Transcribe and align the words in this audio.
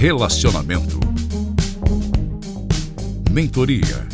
Relacionamento. 0.00 1.00
Mentoria. 3.32 4.06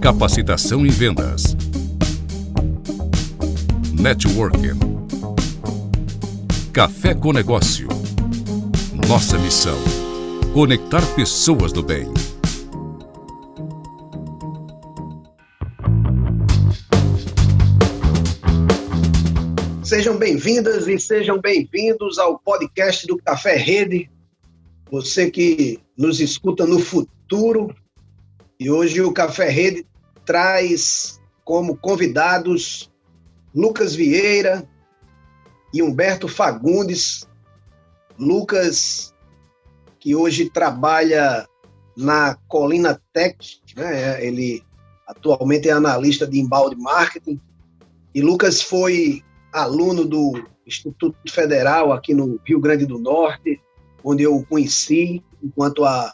Capacitação 0.00 0.86
em 0.86 0.88
vendas. 0.88 1.54
Networking. 3.92 4.78
Café 6.72 7.12
com 7.12 7.30
Negócio. 7.30 7.88
Nossa 9.06 9.36
missão: 9.36 9.76
conectar 10.54 11.04
pessoas 11.14 11.70
do 11.70 11.82
bem. 11.82 12.06
Sejam 19.98 20.16
bem-vindas 20.16 20.86
e 20.86 20.96
sejam 20.96 21.40
bem-vindos 21.40 22.20
ao 22.20 22.38
podcast 22.38 23.04
do 23.04 23.18
Café 23.18 23.56
Rede. 23.56 24.08
Você 24.88 25.28
que 25.28 25.80
nos 25.96 26.20
escuta 26.20 26.64
no 26.64 26.78
futuro. 26.78 27.74
E 28.60 28.70
hoje 28.70 29.00
o 29.00 29.12
Café 29.12 29.48
Rede 29.48 29.84
traz 30.24 31.20
como 31.44 31.76
convidados 31.76 32.92
Lucas 33.52 33.92
Vieira 33.96 34.64
e 35.74 35.82
Humberto 35.82 36.28
Fagundes. 36.28 37.26
Lucas, 38.16 39.12
que 39.98 40.14
hoje 40.14 40.48
trabalha 40.48 41.44
na 41.96 42.36
Colina 42.46 43.02
Tech, 43.12 43.36
né? 43.74 44.24
ele 44.24 44.62
atualmente 45.08 45.68
é 45.68 45.72
analista 45.72 46.24
de 46.24 46.38
embalde 46.38 46.76
marketing. 46.76 47.40
E 48.14 48.22
Lucas 48.22 48.62
foi 48.62 49.24
aluno 49.52 50.04
do 50.04 50.44
Instituto 50.66 51.16
Federal 51.28 51.92
aqui 51.92 52.14
no 52.14 52.38
Rio 52.44 52.60
Grande 52.60 52.86
do 52.86 52.98
Norte, 52.98 53.60
onde 54.04 54.22
eu 54.22 54.36
o 54.36 54.46
conheci 54.46 55.22
enquanto 55.42 55.84
a, 55.84 56.12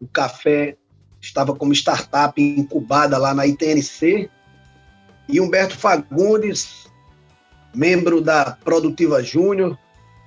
o 0.00 0.06
café 0.06 0.76
estava 1.20 1.54
como 1.54 1.72
startup 1.72 2.40
incubada 2.40 3.18
lá 3.18 3.34
na 3.34 3.46
ITNC. 3.46 4.30
E 5.28 5.40
Humberto 5.40 5.76
Fagundes, 5.76 6.86
membro 7.74 8.20
da 8.20 8.52
Produtiva 8.64 9.22
Júnior, 9.22 9.78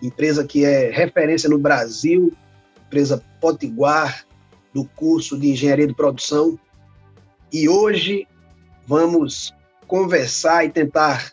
empresa 0.01 0.43
que 0.43 0.65
é 0.65 0.89
referência 0.89 1.49
no 1.49 1.59
Brasil, 1.59 2.33
empresa 2.85 3.23
Potiguar, 3.39 4.25
do 4.73 4.85
curso 4.85 5.37
de 5.37 5.49
Engenharia 5.49 5.87
de 5.87 5.93
Produção. 5.93 6.59
E 7.51 7.69
hoje 7.69 8.27
vamos 8.85 9.53
conversar 9.87 10.65
e 10.65 10.69
tentar 10.69 11.31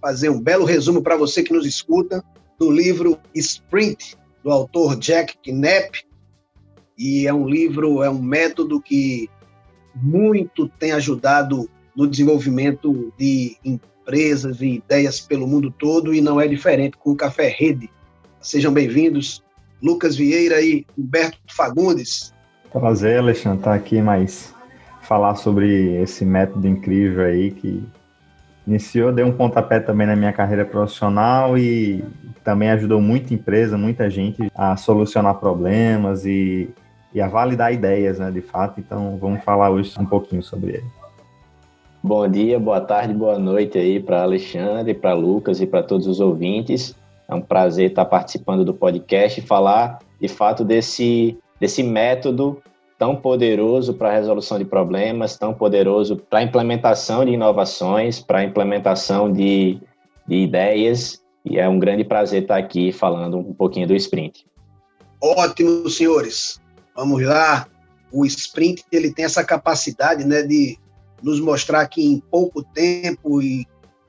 fazer 0.00 0.30
um 0.30 0.40
belo 0.40 0.64
resumo 0.64 1.02
para 1.02 1.16
você 1.16 1.42
que 1.42 1.52
nos 1.52 1.66
escuta 1.66 2.24
do 2.58 2.70
livro 2.70 3.18
Sprint, 3.34 4.16
do 4.42 4.50
autor 4.50 4.96
Jack 4.96 5.36
Knapp. 5.44 6.04
E 6.96 7.26
é 7.26 7.32
um 7.32 7.48
livro, 7.48 8.02
é 8.02 8.10
um 8.10 8.20
método 8.20 8.80
que 8.80 9.28
muito 9.94 10.68
tem 10.68 10.92
ajudado 10.92 11.68
no 11.96 12.06
desenvolvimento 12.06 13.12
de 13.18 13.56
empresas 13.64 14.60
e 14.60 14.76
ideias 14.76 15.20
pelo 15.20 15.46
mundo 15.46 15.70
todo 15.70 16.14
e 16.14 16.20
não 16.20 16.40
é 16.40 16.46
diferente 16.46 16.96
com 16.96 17.10
o 17.10 17.16
Café 17.16 17.48
Rede. 17.48 17.90
Sejam 18.40 18.72
bem-vindos, 18.72 19.42
Lucas 19.82 20.16
Vieira 20.16 20.60
e 20.60 20.86
Humberto 20.96 21.38
Fagundes. 21.48 22.34
Prazer, 22.72 23.18
Alexandre, 23.18 23.58
estar 23.58 23.74
aqui 23.74 24.00
mais 24.00 24.54
falar 25.02 25.34
sobre 25.34 26.00
esse 26.00 26.24
método 26.24 26.68
incrível 26.68 27.24
aí 27.24 27.50
que 27.50 27.82
iniciou, 28.66 29.12
deu 29.12 29.26
um 29.26 29.32
pontapé 29.32 29.80
também 29.80 30.06
na 30.06 30.16
minha 30.16 30.32
carreira 30.32 30.64
profissional 30.64 31.56
e 31.56 32.04
também 32.44 32.70
ajudou 32.70 33.00
muita 33.00 33.34
empresa, 33.34 33.76
muita 33.76 34.08
gente 34.08 34.50
a 34.54 34.76
solucionar 34.76 35.34
problemas 35.36 36.24
e, 36.24 36.70
e 37.14 37.20
a 37.20 37.28
validar 37.28 37.72
ideias, 37.72 38.18
né, 38.18 38.30
de 38.30 38.40
fato. 38.40 38.80
Então, 38.80 39.18
vamos 39.20 39.42
falar 39.44 39.70
hoje 39.70 39.92
um 39.98 40.06
pouquinho 40.06 40.42
sobre 40.42 40.72
ele. 40.72 40.86
Bom 42.02 42.26
dia, 42.26 42.58
boa 42.58 42.80
tarde, 42.80 43.12
boa 43.12 43.38
noite 43.38 43.76
aí 43.76 44.00
para 44.00 44.22
Alexandre, 44.22 44.94
para 44.94 45.12
Lucas 45.12 45.60
e 45.60 45.66
para 45.66 45.82
todos 45.82 46.06
os 46.06 46.18
ouvintes. 46.18 46.96
É 47.28 47.34
um 47.34 47.42
prazer 47.42 47.90
estar 47.90 48.06
participando 48.06 48.64
do 48.64 48.72
podcast 48.72 49.38
e 49.38 49.42
falar, 49.42 49.98
de 50.18 50.26
fato, 50.26 50.64
desse, 50.64 51.38
desse 51.60 51.82
método 51.82 52.60
tão 53.00 53.16
poderoso 53.16 53.94
para 53.94 54.10
a 54.10 54.12
resolução 54.12 54.58
de 54.58 54.64
problemas, 54.66 55.34
tão 55.34 55.54
poderoso 55.54 56.16
para 56.16 56.40
a 56.40 56.42
implementação 56.42 57.24
de 57.24 57.30
inovações, 57.30 58.20
para 58.20 58.40
a 58.40 58.44
implementação 58.44 59.32
de, 59.32 59.80
de 60.28 60.36
ideias. 60.36 61.18
E 61.42 61.58
é 61.58 61.66
um 61.66 61.78
grande 61.78 62.04
prazer 62.04 62.42
estar 62.42 62.58
aqui 62.58 62.92
falando 62.92 63.38
um 63.38 63.54
pouquinho 63.54 63.88
do 63.88 63.96
sprint. 63.96 64.46
Ótimo, 65.18 65.88
senhores. 65.88 66.60
Vamos 66.94 67.22
lá. 67.22 67.66
O 68.12 68.26
sprint 68.26 68.84
ele 68.92 69.10
tem 69.10 69.24
essa 69.24 69.42
capacidade, 69.42 70.22
né, 70.26 70.42
de 70.42 70.76
nos 71.22 71.40
mostrar 71.40 71.88
que 71.88 72.04
em 72.04 72.20
pouco 72.30 72.62
tempo 72.62 73.40
e 73.40 73.66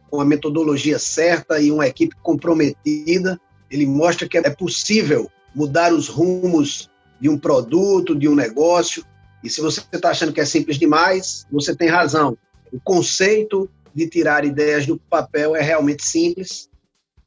com 0.10 0.20
a 0.20 0.26
metodologia 0.26 1.00
certa 1.00 1.62
e 1.62 1.72
uma 1.72 1.88
equipe 1.88 2.14
comprometida, 2.22 3.40
ele 3.70 3.86
mostra 3.86 4.28
que 4.28 4.38
é 4.38 4.50
possível 4.50 5.32
mudar 5.56 5.94
os 5.94 6.10
rumos 6.10 6.91
de 7.22 7.30
um 7.30 7.38
produto, 7.38 8.16
de 8.16 8.28
um 8.28 8.36
negócio. 8.36 9.06
E 9.44 9.50
se 9.50 9.62
você 9.62 9.82
está 9.94 10.10
achando 10.10 10.34
que 10.34 10.42
é 10.42 10.46
simples 10.46 10.78
demais, 10.78 11.46
você 11.52 11.76
tem 11.76 11.88
razão. 11.88 12.38
O 12.72 12.80
conceito 12.80 13.70
de 13.94 14.08
tirar 14.08 14.44
ideias 14.44 14.86
do 14.86 14.98
papel 14.98 15.56
é 15.56 15.62
realmente 15.62 16.04
simples, 16.04 16.70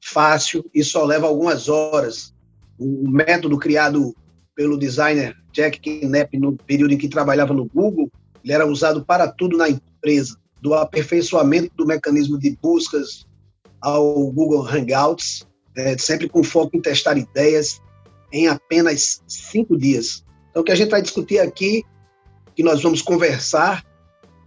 fácil 0.03 0.65
e 0.75 0.83
só 0.83 1.05
leva 1.05 1.27
algumas 1.27 1.69
horas. 1.69 2.35
O 2.79 3.09
método 3.09 3.57
criado 3.59 4.15
pelo 4.55 4.77
designer 4.77 5.37
Jack 5.53 5.81
Knapp 5.81 6.37
no 6.39 6.57
período 6.57 6.95
em 6.95 6.99
que 6.99 7.09
trabalhava 7.09 7.55
no 7.55 7.67
Google, 7.67 8.11
ele 8.43 8.53
era 8.53 8.67
usado 8.67 9.05
para 9.05 9.29
tudo 9.29 9.57
na 9.57 9.69
empresa, 9.69 10.37
do 10.61 10.75
aperfeiçoamento 10.75 11.73
do 11.77 11.87
mecanismo 11.87 12.39
de 12.39 12.57
buscas 12.63 13.27
ao 13.81 14.31
Google 14.33 14.67
Hangouts, 14.67 15.47
é, 15.77 15.97
sempre 15.99 16.29
com 16.29 16.43
foco 16.43 16.77
em 16.77 16.81
testar 16.81 17.19
ideias 17.19 17.81
em 18.35 18.49
apenas 18.49 19.23
cinco 19.29 19.79
dias. 19.79 20.25
Então, 20.51 20.63
o 20.63 20.65
que 20.65 20.73
a 20.73 20.75
gente 20.75 20.91
vai 20.91 21.01
discutir 21.01 21.39
aqui, 21.39 21.85
que 22.57 22.65
nós 22.65 22.83
vamos 22.83 23.01
conversar, 23.01 23.85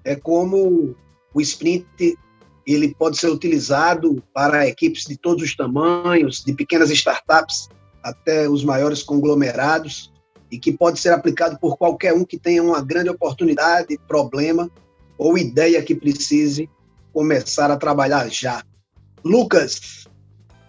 é 0.04 0.14
como 0.14 0.94
o 1.34 1.42
sprint 1.42 2.18
ele 2.66 2.94
pode 2.94 3.18
ser 3.18 3.30
utilizado 3.30 4.22
para 4.34 4.68
equipes 4.68 5.06
de 5.06 5.16
todos 5.16 5.42
os 5.42 5.56
tamanhos, 5.56 6.44
de 6.44 6.54
pequenas 6.54 6.90
startups 6.90 7.70
até 8.04 8.50
os 8.50 8.62
maiores 8.62 9.02
conglomerados, 9.02 10.12
e 10.52 10.60
que 10.60 10.74
pode 10.74 11.00
ser 11.00 11.14
aplicado 11.14 11.58
por 11.58 11.78
qualquer 11.78 12.14
um 12.14 12.26
que 12.26 12.38
tenha 12.38 12.62
uma 12.62 12.82
grande 12.82 13.10
oportunidade, 13.10 13.98
problema 14.06 14.70
ou 15.18 15.38
ideia 15.38 15.82
que 15.82 15.96
precise 15.96 16.70
começar 17.14 17.72
a 17.72 17.78
trabalhar 17.78 18.30
já. 18.30 18.64
Lucas, 19.24 20.08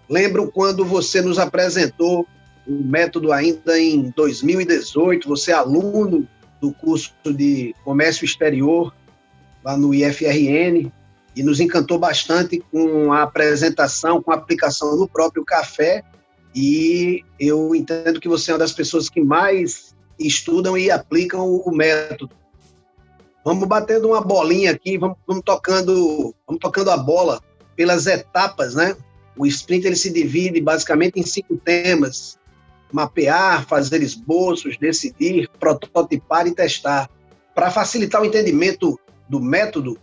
lembro 0.08 0.50
quando 0.52 0.84
você 0.84 1.20
nos 1.20 1.38
apresentou 1.38 2.24
o 2.68 2.84
método 2.84 3.32
ainda 3.32 3.80
em 3.80 4.12
2018, 4.14 5.26
você 5.26 5.50
é 5.50 5.54
aluno 5.54 6.28
do 6.60 6.72
curso 6.72 7.12
de 7.24 7.74
Comércio 7.82 8.24
Exterior 8.24 8.94
lá 9.64 9.76
no 9.76 9.94
IFRN 9.94 10.92
e 11.34 11.42
nos 11.42 11.60
encantou 11.60 11.98
bastante 11.98 12.62
com 12.70 13.12
a 13.12 13.22
apresentação, 13.22 14.22
com 14.22 14.32
a 14.32 14.34
aplicação 14.34 14.96
no 14.96 15.08
próprio 15.08 15.44
café 15.44 16.04
e 16.54 17.24
eu 17.38 17.74
entendo 17.74 18.20
que 18.20 18.28
você 18.28 18.50
é 18.50 18.54
uma 18.54 18.58
das 18.58 18.72
pessoas 18.72 19.08
que 19.08 19.22
mais 19.22 19.94
estudam 20.18 20.76
e 20.76 20.90
aplicam 20.90 21.48
o 21.48 21.70
método. 21.70 22.30
Vamos 23.44 23.66
batendo 23.66 24.08
uma 24.08 24.20
bolinha 24.20 24.72
aqui, 24.72 24.98
vamos, 24.98 25.16
vamos 25.26 25.42
tocando, 25.44 26.34
vamos 26.46 26.60
tocando 26.60 26.90
a 26.90 26.96
bola 26.96 27.40
pelas 27.76 28.06
etapas, 28.06 28.74
né? 28.74 28.96
O 29.36 29.46
sprint 29.46 29.86
ele 29.86 29.96
se 29.96 30.10
divide 30.10 30.60
basicamente 30.60 31.20
em 31.20 31.22
cinco 31.24 31.56
temas: 31.56 32.36
mapear, 32.92 33.66
fazer 33.66 34.02
esboços, 34.02 34.76
decidir, 34.78 35.48
prototipar 35.58 36.46
e 36.46 36.54
testar. 36.54 37.08
Para 37.54 37.70
facilitar 37.70 38.22
o 38.22 38.24
entendimento 38.24 38.98
do 39.28 39.40
método, 39.40 39.98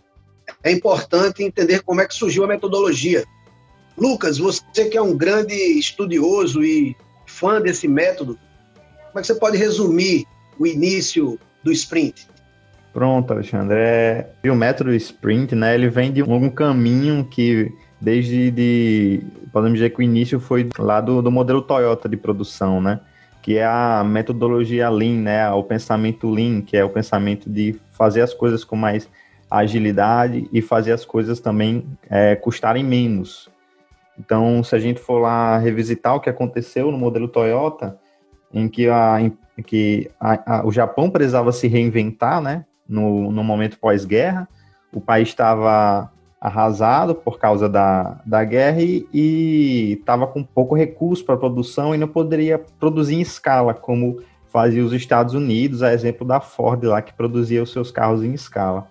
é 0.62 0.70
importante 0.70 1.42
entender 1.42 1.82
como 1.82 2.00
é 2.00 2.06
que 2.06 2.14
surgiu 2.14 2.44
a 2.44 2.46
metodologia. 2.46 3.24
Lucas, 3.96 4.38
você 4.38 4.62
que 4.90 4.96
é 4.96 5.02
um 5.02 5.16
grande 5.16 5.54
estudioso 5.54 6.62
e 6.62 6.94
fã 7.26 7.60
desse 7.60 7.88
método, 7.88 8.38
como 9.08 9.18
é 9.18 9.20
que 9.20 9.26
você 9.26 9.34
pode 9.34 9.56
resumir 9.56 10.26
o 10.58 10.66
início 10.66 11.38
do 11.64 11.72
sprint? 11.72 12.28
Pronto, 12.92 13.32
Alexandre. 13.32 13.76
É, 13.78 14.30
o 14.44 14.54
método 14.54 14.92
sprint, 14.94 15.54
né, 15.54 15.74
ele 15.74 15.88
vem 15.88 16.12
de 16.12 16.22
um 16.22 16.48
caminho 16.48 17.24
que 17.24 17.72
desde 18.00 18.50
de, 18.50 19.22
podemos 19.52 19.78
dizer 19.78 19.90
que 19.90 20.00
o 20.00 20.02
início 20.02 20.38
foi 20.38 20.68
lá 20.78 21.00
do, 21.00 21.22
do 21.22 21.30
modelo 21.30 21.62
Toyota 21.62 22.08
de 22.08 22.16
produção, 22.16 22.80
né? 22.80 23.00
Que 23.42 23.58
é 23.58 23.64
a 23.64 24.04
metodologia 24.04 24.88
Lean, 24.88 25.22
né? 25.22 25.50
O 25.50 25.62
pensamento 25.62 26.28
Lean, 26.28 26.60
que 26.60 26.76
é 26.76 26.84
o 26.84 26.90
pensamento 26.90 27.48
de 27.48 27.78
fazer 27.92 28.20
as 28.20 28.34
coisas 28.34 28.64
com 28.64 28.76
mais 28.76 29.08
agilidade 29.50 30.48
e 30.52 30.60
fazer 30.60 30.92
as 30.92 31.04
coisas 31.04 31.40
também 31.40 31.86
é, 32.10 32.34
custarem 32.34 32.84
menos. 32.84 33.48
Então, 34.18 34.62
se 34.64 34.74
a 34.74 34.78
gente 34.78 35.00
for 35.00 35.18
lá 35.18 35.58
revisitar 35.58 36.14
o 36.14 36.20
que 36.20 36.30
aconteceu 36.30 36.90
no 36.90 36.98
modelo 36.98 37.28
Toyota, 37.28 37.98
em 38.52 38.68
que, 38.68 38.88
a, 38.88 39.20
em 39.20 39.62
que 39.62 40.10
a, 40.18 40.58
a, 40.58 40.66
o 40.66 40.72
Japão 40.72 41.10
precisava 41.10 41.52
se 41.52 41.68
reinventar, 41.68 42.40
né? 42.40 42.64
No, 42.88 43.32
no 43.32 43.42
momento 43.42 43.78
pós-guerra, 43.78 44.48
o 44.92 45.00
país 45.00 45.28
estava 45.28 46.10
arrasado 46.40 47.14
por 47.14 47.38
causa 47.38 47.68
da, 47.68 48.20
da 48.24 48.44
guerra 48.44 48.80
e 48.82 49.96
estava 49.98 50.26
com 50.26 50.42
pouco 50.42 50.74
recurso 50.74 51.24
para 51.24 51.36
produção 51.36 51.94
e 51.94 51.98
não 51.98 52.08
poderia 52.08 52.58
produzir 52.78 53.16
em 53.16 53.20
escala, 53.20 53.72
como 53.74 54.20
fazia 54.48 54.84
os 54.84 54.92
Estados 54.92 55.34
Unidos, 55.34 55.82
a 55.82 55.92
exemplo 55.92 56.26
da 56.26 56.40
Ford 56.40 56.82
lá, 56.84 57.02
que 57.02 57.12
produzia 57.12 57.62
os 57.62 57.72
seus 57.72 57.90
carros 57.90 58.22
em 58.22 58.32
escala. 58.32 58.86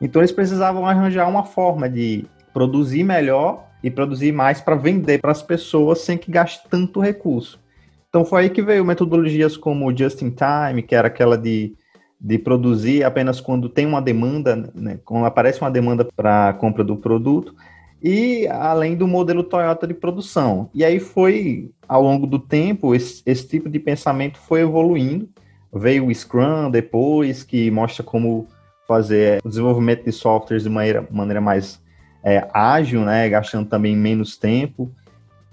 Então 0.00 0.20
eles 0.20 0.32
precisavam 0.32 0.86
arranjar 0.86 1.28
uma 1.28 1.44
forma 1.44 1.88
de 1.88 2.24
produzir 2.52 3.04
melhor 3.04 3.66
e 3.82 3.90
produzir 3.90 4.32
mais 4.32 4.60
para 4.60 4.76
vender 4.76 5.20
para 5.20 5.30
as 5.30 5.42
pessoas 5.42 6.00
sem 6.00 6.18
que 6.18 6.30
gaste 6.30 6.68
tanto 6.68 7.00
recurso. 7.00 7.60
Então 8.08 8.24
foi 8.24 8.42
aí 8.42 8.50
que 8.50 8.62
veio 8.62 8.84
metodologias 8.84 9.56
como 9.56 9.96
Just 9.96 10.22
in 10.22 10.30
Time, 10.30 10.82
que 10.82 10.94
era 10.94 11.08
aquela 11.08 11.38
de, 11.38 11.74
de 12.20 12.38
produzir 12.38 13.02
apenas 13.02 13.40
quando 13.40 13.68
tem 13.68 13.86
uma 13.86 14.02
demanda, 14.02 14.70
né, 14.74 14.98
quando 15.04 15.24
aparece 15.24 15.60
uma 15.60 15.70
demanda 15.70 16.04
para 16.04 16.50
a 16.50 16.52
compra 16.52 16.84
do 16.84 16.96
produto, 16.96 17.54
e 18.02 18.46
além 18.48 18.96
do 18.96 19.06
modelo 19.06 19.42
Toyota 19.42 19.86
de 19.86 19.94
produção. 19.94 20.68
E 20.74 20.84
aí 20.84 21.00
foi, 21.00 21.70
ao 21.88 22.02
longo 22.02 22.26
do 22.26 22.38
tempo, 22.38 22.94
esse, 22.94 23.22
esse 23.24 23.46
tipo 23.46 23.68
de 23.68 23.78
pensamento 23.78 24.38
foi 24.38 24.60
evoluindo. 24.60 25.28
Veio 25.72 26.06
o 26.06 26.14
Scrum 26.14 26.70
depois, 26.70 27.42
que 27.42 27.70
mostra 27.70 28.02
como 28.02 28.48
fazer 28.88 29.40
o 29.44 29.48
desenvolvimento 29.48 30.04
de 30.04 30.12
softwares 30.12 30.64
de 30.64 30.70
maneira, 30.70 31.06
maneira 31.10 31.40
mais 31.40 31.80
é, 32.24 32.48
ágil, 32.52 33.02
né, 33.02 33.28
gastando 33.28 33.68
também 33.68 33.96
menos 33.96 34.36
tempo. 34.36 34.90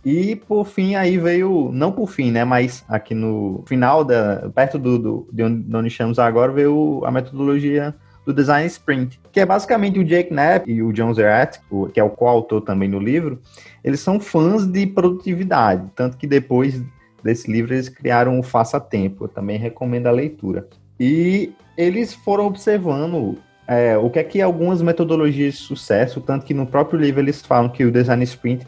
E 0.07 0.38
por 0.38 0.63
fim 0.65 0.95
aí 0.95 1.18
veio, 1.18 1.69
não 1.74 1.92
por 1.92 2.09
fim, 2.09 2.31
né, 2.31 2.45
mas 2.45 2.81
aqui 2.88 3.13
no 3.13 3.62
final 3.68 4.06
da 4.06 4.50
perto 4.56 4.80
do, 4.80 4.98
do 4.98 5.27
de 5.30 5.44
onde 5.44 5.89
estamos 5.89 6.18
agora 6.18 6.50
veio 6.50 7.04
a 7.04 7.12
metodologia 7.12 7.94
do 8.25 8.33
design 8.33 8.65
sprint, 8.68 9.19
que 9.33 9.42
é 9.42 9.45
basicamente 9.45 10.00
o 10.00 10.06
Jake 10.06 10.30
Knapp 10.30 10.71
e 10.71 10.81
o 10.81 10.94
John 10.94 11.13
Zerati, 11.13 11.59
que 11.94 12.00
é 12.00 12.04
o 12.06 12.09
coautor 12.09 12.62
também 12.62 12.88
no 12.88 13.00
livro, 13.00 13.42
eles 13.83 14.00
são 14.00 14.18
fãs 14.18 14.65
de 14.65 14.88
produtividade, 14.88 15.86
tanto 15.94 16.15
que 16.15 16.25
depois 16.25 16.81
desse 17.21 17.51
livro 17.51 17.74
eles 17.74 17.89
criaram 17.89 18.39
o 18.39 18.44
Faça 18.44 18.80
Tempo, 18.80 19.25
eu 19.25 19.27
também 19.27 19.57
recomendo 19.57 20.07
a 20.07 20.12
leitura. 20.12 20.69
E 20.98 21.51
eles 21.77 22.13
foram 22.13 22.45
observando 22.45 23.38
é, 23.68 23.98
o 23.98 24.09
que 24.09 24.19
é 24.19 24.24
que 24.24 24.42
algumas 24.42 24.81
metodologias 24.81 25.56
de 25.56 25.59
sucesso, 25.59 26.21
tanto 26.21 26.45
que 26.45 26.54
no 26.54 26.65
próprio 26.65 26.98
livro 26.98 27.19
eles 27.19 27.42
falam 27.42 27.68
que 27.68 27.83
o 27.83 27.92
design 27.92 28.24
sprint 28.24 28.65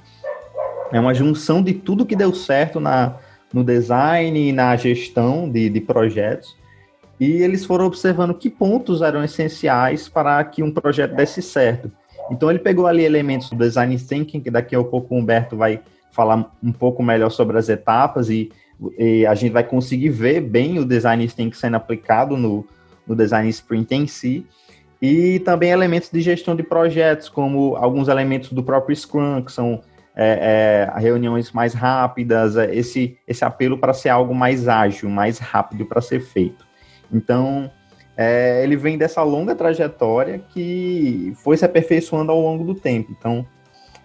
é 0.91 0.99
uma 0.99 1.13
junção 1.13 1.61
de 1.61 1.73
tudo 1.73 2.05
que 2.05 2.15
deu 2.15 2.33
certo 2.33 2.79
na, 2.79 3.15
no 3.53 3.63
design 3.63 4.49
e 4.49 4.51
na 4.51 4.75
gestão 4.75 5.49
de, 5.49 5.69
de 5.69 5.81
projetos, 5.81 6.57
e 7.19 7.41
eles 7.41 7.65
foram 7.65 7.85
observando 7.85 8.33
que 8.33 8.49
pontos 8.49 9.01
eram 9.01 9.23
essenciais 9.23 10.07
para 10.07 10.43
que 10.43 10.63
um 10.63 10.71
projeto 10.71 11.15
desse 11.15 11.41
certo. 11.41 11.91
Então 12.31 12.49
ele 12.49 12.59
pegou 12.59 12.87
ali 12.87 13.03
elementos 13.03 13.49
do 13.49 13.57
design 13.57 13.97
thinking, 13.97 14.39
que 14.39 14.51
daqui 14.51 14.75
a 14.75 14.83
pouco 14.83 15.13
o 15.13 15.17
Humberto 15.17 15.57
vai 15.57 15.81
falar 16.11 16.51
um 16.63 16.71
pouco 16.71 17.03
melhor 17.03 17.29
sobre 17.29 17.57
as 17.57 17.67
etapas 17.67 18.29
e, 18.29 18.51
e 18.97 19.25
a 19.25 19.35
gente 19.35 19.51
vai 19.51 19.63
conseguir 19.63 20.09
ver 20.09 20.41
bem 20.41 20.79
o 20.79 20.85
design 20.85 21.27
thinking 21.27 21.57
sendo 21.57 21.75
aplicado 21.75 22.37
no, 22.37 22.65
no 23.05 23.15
design 23.15 23.49
sprint 23.49 23.93
em 23.93 24.07
si 24.07 24.45
e 25.01 25.39
também 25.39 25.71
elementos 25.71 26.09
de 26.09 26.21
gestão 26.21 26.55
de 26.55 26.63
projetos, 26.63 27.29
como 27.29 27.75
alguns 27.75 28.07
elementos 28.07 28.51
do 28.51 28.61
próprio 28.61 28.95
Scrum, 28.95 29.41
que 29.41 29.51
são 29.51 29.81
é, 30.21 30.89
é, 30.97 30.99
reuniões 30.99 31.53
mais 31.53 31.73
rápidas, 31.73 32.57
é, 32.57 32.75
esse, 32.75 33.17
esse 33.25 33.45
apelo 33.45 33.77
para 33.77 33.93
ser 33.93 34.09
algo 34.09 34.35
mais 34.35 34.67
ágil, 34.67 35.09
mais 35.09 35.39
rápido 35.39 35.85
para 35.85 36.01
ser 36.01 36.19
feito. 36.19 36.67
Então, 37.09 37.71
é, 38.17 38.61
ele 38.61 38.75
vem 38.75 38.97
dessa 38.97 39.23
longa 39.23 39.55
trajetória 39.55 40.39
que 40.49 41.31
foi 41.41 41.55
se 41.55 41.63
aperfeiçoando 41.63 42.33
ao 42.33 42.41
longo 42.41 42.65
do 42.65 42.75
tempo. 42.75 43.15
Então, 43.17 43.47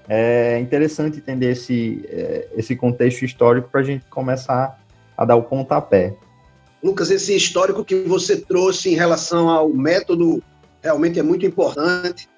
é 0.09 0.61
interessante 0.61 1.19
entender 1.19 1.51
esse, 1.51 2.05
é, 2.09 2.49
esse 2.55 2.77
contexto 2.77 3.25
histórico 3.25 3.69
para 3.69 3.81
a 3.81 3.85
gente 3.85 4.05
começar 4.07 4.81
a 5.17 5.25
dar 5.25 5.35
o 5.35 5.43
pontapé. 5.43 6.15
Lucas, 6.81 7.11
esse 7.11 7.35
histórico 7.35 7.85
que 7.85 8.03
você 8.03 8.37
trouxe 8.37 8.93
em 8.93 8.95
relação 8.95 9.49
ao 9.49 9.69
método 9.69 10.41
realmente 10.81 11.19
é 11.19 11.25
muito 11.25 11.45
importante, 11.45 12.29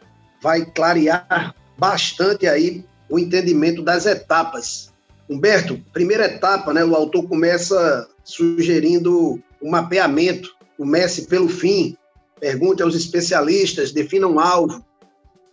vai 0.40 0.64
clarear 0.64 1.54
bastante 1.76 2.46
aí 2.46 2.86
o 3.08 3.18
entendimento 3.18 3.82
das 3.82 4.06
etapas. 4.06 4.92
Humberto, 5.28 5.80
primeira 5.92 6.26
etapa, 6.26 6.72
né, 6.72 6.84
o 6.84 6.94
autor 6.94 7.28
começa 7.28 8.08
sugerindo 8.24 9.40
um 9.62 9.70
mapeamento, 9.70 10.54
comece 10.76 11.26
pelo 11.26 11.48
fim, 11.48 11.96
pergunte 12.38 12.82
aos 12.82 12.94
especialistas, 12.94 13.92
defina 13.92 14.26
um 14.26 14.38
alvo, 14.38 14.84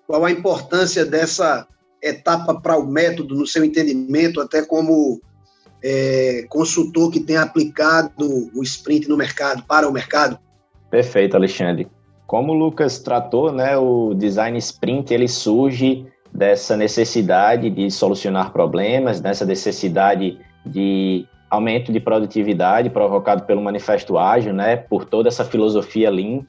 qual 0.06 0.26
a 0.26 0.32
importância 0.32 1.06
dessa 1.06 1.68
etapa 2.02 2.60
para 2.60 2.78
o 2.78 2.86
método 2.86 3.36
no 3.36 3.48
seu 3.48 3.64
entendimento, 3.64 4.42
até 4.42 4.62
como 4.64 5.22
é, 5.84 6.46
consultor 6.50 7.12
que 7.12 7.20
tem 7.20 7.38
aplicado 7.38 8.50
o 8.54 8.62
sprint 8.64 9.08
no 9.08 9.18
mercado, 9.18 9.64
para 9.64 9.88
o 9.88 9.92
mercado? 9.92 10.38
Perfeito, 10.92 11.36
Alexandre. 11.36 11.88
Como 12.28 12.52
o 12.52 12.56
Lucas 12.56 13.00
tratou, 13.00 13.52
né, 13.52 13.78
o 13.78 14.14
design 14.14 14.58
sprint 14.58 15.14
ele 15.14 15.28
surge 15.28 16.06
dessa 16.34 16.76
necessidade 16.76 17.70
de 17.70 17.92
solucionar 17.92 18.52
problemas, 18.52 19.22
dessa 19.22 19.46
necessidade 19.46 20.40
de 20.66 21.28
aumento 21.50 21.92
de 21.92 22.00
produtividade 22.00 22.90
provocado 22.90 23.44
pelo 23.44 23.62
manifesto 23.62 24.18
ágil, 24.18 24.54
né, 24.54 24.76
por 24.76 25.06
toda 25.06 25.30
essa 25.30 25.46
filosofia 25.46 26.10
lean. 26.10 26.42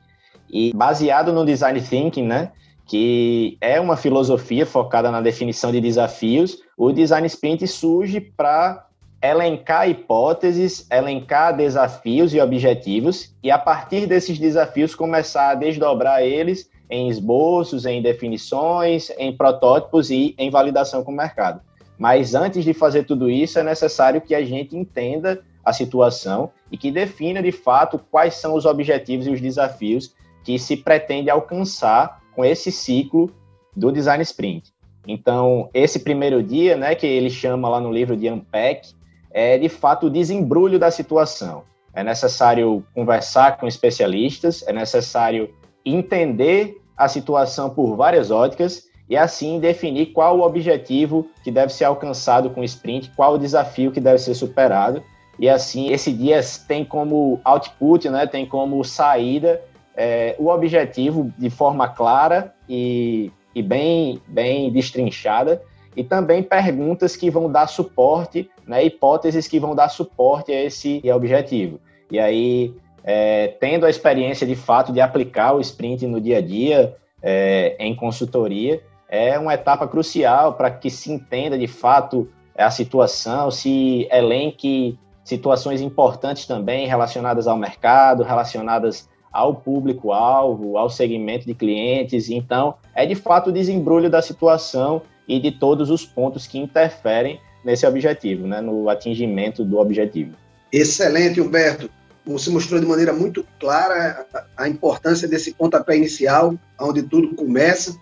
E 0.51 0.73
baseado 0.75 1.33
no 1.33 1.45
design 1.45 1.81
thinking, 1.81 2.27
né, 2.27 2.53
que 2.87 3.59
é 3.61 3.79
uma 3.79 3.97
filosofia 3.97 4.65
focada 4.65 5.11
na 5.11 5.21
definição 5.21 5.71
de 5.71 5.81
desafios, 5.81 6.59
o 6.77 6.91
design 6.91 7.27
sprint 7.27 7.67
surge 7.67 8.21
para 8.21 8.87
elencar 9.23 9.89
hipóteses, 9.89 10.87
elencar 10.91 11.57
desafios 11.57 12.35
e 12.35 12.41
objetivos, 12.41 13.35
e 13.43 13.51
a 13.51 13.59
partir 13.59 14.07
desses 14.07 14.39
desafios 14.39 14.95
começar 14.95 15.51
a 15.51 15.55
desdobrar 15.55 16.23
eles 16.23 16.69
em 16.95 17.09
esboços, 17.09 17.85
em 17.85 18.01
definições, 18.01 19.11
em 19.19 19.37
protótipos 19.37 20.11
e 20.11 20.33
em 20.39 20.49
validação 20.49 21.03
com 21.03 21.11
o 21.11 21.17
mercado. 21.17 21.61
Mas 21.99 22.37
antes 22.37 22.65
de 22.65 22.73
fazer 22.73 23.03
tudo 23.03 23.29
isso, 23.29 23.59
é 23.59 23.65
necessário 23.65 24.21
que 24.21 24.35
a 24.35 24.45
gente 24.45 24.77
entenda 24.77 25.43
a 25.65 25.73
situação 25.73 26.51
e 26.71 26.77
que 26.77 26.93
defina 26.93 27.43
de 27.43 27.51
fato 27.51 27.99
quais 27.99 28.35
são 28.35 28.55
os 28.55 28.65
objetivos 28.65 29.27
e 29.27 29.31
os 29.31 29.41
desafios 29.41 30.15
que 30.45 30.57
se 30.57 30.77
pretende 30.77 31.29
alcançar 31.29 32.23
com 32.33 32.45
esse 32.45 32.71
ciclo 32.71 33.29
do 33.77 33.91
design 33.91 34.23
sprint. 34.23 34.73
Então, 35.07 35.69
esse 35.75 35.99
primeiro 35.99 36.43
dia, 36.43 36.77
né, 36.77 36.95
que 36.95 37.07
ele 37.07 37.31
chama 37.31 37.69
lá 37.69 37.81
no 37.81 37.93
livro 37.93 38.17
de 38.17 38.31
Unpack, 38.31 38.93
é 39.33 39.59
de 39.59 39.69
fato 39.69 40.07
o 40.07 40.11
desembrulho 40.11 40.79
da 40.79 40.93
situação. 40.93 41.65
É 41.93 42.05
necessário 42.05 42.85
conversar 42.95 43.57
com 43.57 43.67
especialistas, 43.67 44.63
é 44.67 44.73
necessário 44.73 45.53
entender 45.85 46.81
a 46.97 47.09
situação 47.09 47.71
por 47.71 47.97
várias 47.97 48.31
óticas 48.31 48.85
e 49.09 49.17
assim 49.17 49.61
definir 49.61 50.07
qual 50.07 50.39
o 50.39 50.43
objetivo 50.43 51.29
que 51.43 51.51
deve 51.51 51.73
ser 51.73 51.85
alcançado 51.85 52.51
com 52.51 52.61
o 52.61 52.65
sprint, 52.65 53.11
qual 53.15 53.35
o 53.35 53.39
desafio 53.39 53.93
que 53.93 54.01
deve 54.01 54.19
ser 54.19 54.35
superado. 54.35 55.03
E 55.39 55.49
assim, 55.49 55.93
esse 55.93 56.13
dia 56.13 56.41
tem 56.67 56.85
como 56.85 57.41
output, 57.45 58.09
né, 58.09 58.27
tem 58.27 58.47
como 58.47 58.83
saída 58.85 59.61
é, 59.97 60.35
o 60.39 60.49
objetivo 60.49 61.33
de 61.37 61.51
forma 61.51 61.89
clara 61.89 62.55
e, 62.69 63.31
e 63.55 63.63
bem, 63.63 64.21
bem 64.27 64.71
destrinchada, 64.71 65.63
e 65.97 66.03
também 66.03 66.43
perguntas 66.43 67.15
que 67.17 67.31
vão 67.31 67.51
dar 67.51 67.67
suporte, 67.69 68.51
né, 68.67 68.85
hipóteses 68.85 69.47
que 69.47 69.61
vão 69.61 69.75
dar 69.75 69.89
suporte 69.89 70.53
a 70.53 70.63
esse 70.65 71.03
objetivo. 71.13 71.79
E 72.11 72.19
aí, 72.19 72.75
é, 73.05 73.49
tendo 73.61 73.85
a 73.85 73.91
experiência 73.91 74.47
de 74.47 74.57
fato 74.57 74.93
de 74.93 75.01
aplicar 75.01 75.53
o 75.53 75.61
sprint 75.61 76.07
no 76.07 76.21
dia 76.21 76.39
a 76.39 76.41
dia, 76.41 76.97
é, 77.23 77.77
em 77.79 77.95
consultoria, 77.95 78.83
é 79.09 79.39
uma 79.39 79.55
etapa 79.55 79.87
crucial 79.87 80.55
para 80.55 80.71
que 80.71 80.91
se 80.91 81.13
entenda 81.13 81.59
de 81.59 81.67
fato 81.67 82.29
a 82.57 82.71
situação, 82.71 83.51
se 83.51 84.09
elenque 84.11 84.99
situações 85.23 85.81
importantes 85.81 86.47
também 86.47 86.87
relacionadas 86.87 87.47
ao 87.47 87.57
mercado, 87.57 88.23
relacionadas 88.23 89.09
ao 89.33 89.55
público-alvo, 89.55 90.79
ao 90.79 90.89
segmento 90.89 91.47
de 91.47 91.55
clientes. 91.55 92.31
Então, 92.31 92.75
é 92.95 93.05
de 93.05 93.15
fato 93.15 93.51
o 93.51 93.53
desembrulho 93.53 94.09
da 94.09 94.23
situação 94.23 95.03
e 95.27 95.41
de 95.41 95.51
todos 95.51 95.91
os 95.91 96.05
pontos 96.05 96.47
que 96.47 96.59
interferem 96.59 97.41
nesse 97.65 97.87
objetivo, 97.87 98.47
né, 98.47 98.61
no 98.61 98.89
atingimento 98.89 99.65
do 99.65 99.79
objetivo. 99.79 100.37
Excelente, 100.71 101.41
Humberto. 101.41 101.91
Você 102.27 102.51
mostrou 102.51 102.81
de 102.81 102.87
maneira 102.87 103.13
muito 103.13 103.47
clara 103.61 104.27
a 104.57 104.69
importância 104.69 105.29
desse 105.29 105.53
pontapé 105.53 105.97
inicial, 105.97 106.55
onde 106.81 107.03
tudo 107.03 107.35
começa. 107.35 107.95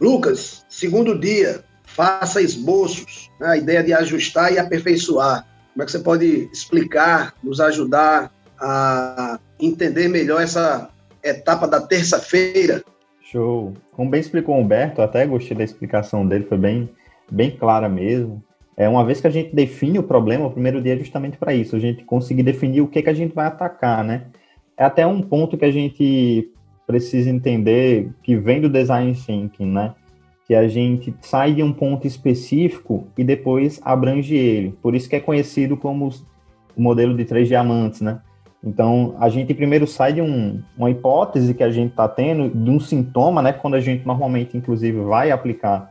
Lucas, 0.00 0.64
segundo 0.68 1.18
dia, 1.18 1.62
faça 1.84 2.40
esboços, 2.40 3.30
né, 3.38 3.48
a 3.48 3.56
ideia 3.58 3.82
de 3.82 3.92
ajustar 3.92 4.52
e 4.52 4.58
aperfeiçoar. 4.58 5.46
Como 5.72 5.82
é 5.82 5.84
que 5.84 5.92
você 5.92 5.98
pode 5.98 6.48
explicar, 6.52 7.34
nos 7.42 7.60
ajudar 7.60 8.32
a 8.58 9.38
entender 9.58 10.08
melhor 10.08 10.42
essa 10.42 10.88
etapa 11.22 11.68
da 11.68 11.80
terça-feira? 11.80 12.82
Show. 13.20 13.74
Como 13.92 14.10
bem 14.10 14.20
explicou 14.20 14.56
o 14.56 14.60
Humberto, 14.60 15.02
até 15.02 15.26
gostei 15.26 15.56
da 15.56 15.62
explicação 15.62 16.26
dele, 16.26 16.46
foi 16.48 16.58
bem, 16.58 16.90
bem 17.30 17.50
clara 17.50 17.88
mesmo. 17.88 18.42
É 18.80 18.88
uma 18.88 19.04
vez 19.04 19.20
que 19.20 19.26
a 19.26 19.30
gente 19.30 19.54
define 19.54 19.98
o 19.98 20.02
problema, 20.02 20.46
o 20.46 20.50
primeiro 20.50 20.80
dia 20.80 20.94
é 20.94 20.96
justamente 20.96 21.36
para 21.36 21.52
isso, 21.52 21.76
a 21.76 21.78
gente 21.78 22.02
conseguir 22.02 22.42
definir 22.42 22.80
o 22.80 22.88
que, 22.88 23.02
que 23.02 23.10
a 23.10 23.12
gente 23.12 23.34
vai 23.34 23.44
atacar, 23.44 24.02
né? 24.02 24.22
É 24.74 24.82
até 24.82 25.06
um 25.06 25.20
ponto 25.20 25.58
que 25.58 25.66
a 25.66 25.70
gente 25.70 26.50
precisa 26.86 27.28
entender 27.28 28.08
que 28.22 28.34
vem 28.36 28.58
do 28.58 28.70
design 28.70 29.12
thinking, 29.14 29.66
né? 29.66 29.94
Que 30.46 30.54
a 30.54 30.66
gente 30.66 31.14
sai 31.20 31.52
de 31.52 31.62
um 31.62 31.74
ponto 31.74 32.06
específico 32.06 33.06
e 33.18 33.22
depois 33.22 33.78
abrange 33.84 34.34
ele. 34.34 34.70
Por 34.80 34.94
isso 34.94 35.10
que 35.10 35.16
é 35.16 35.20
conhecido 35.20 35.76
como 35.76 36.08
o 36.74 36.80
modelo 36.80 37.14
de 37.14 37.26
três 37.26 37.48
diamantes, 37.48 38.00
né? 38.00 38.22
Então, 38.64 39.14
a 39.20 39.28
gente 39.28 39.52
primeiro 39.52 39.86
sai 39.86 40.14
de 40.14 40.22
um, 40.22 40.62
uma 40.74 40.90
hipótese 40.90 41.52
que 41.52 41.62
a 41.62 41.70
gente 41.70 41.90
está 41.90 42.08
tendo, 42.08 42.48
de 42.48 42.70
um 42.70 42.80
sintoma, 42.80 43.42
né? 43.42 43.52
Quando 43.52 43.74
a 43.74 43.80
gente 43.80 44.06
normalmente, 44.06 44.56
inclusive, 44.56 44.98
vai 45.02 45.30
aplicar 45.30 45.89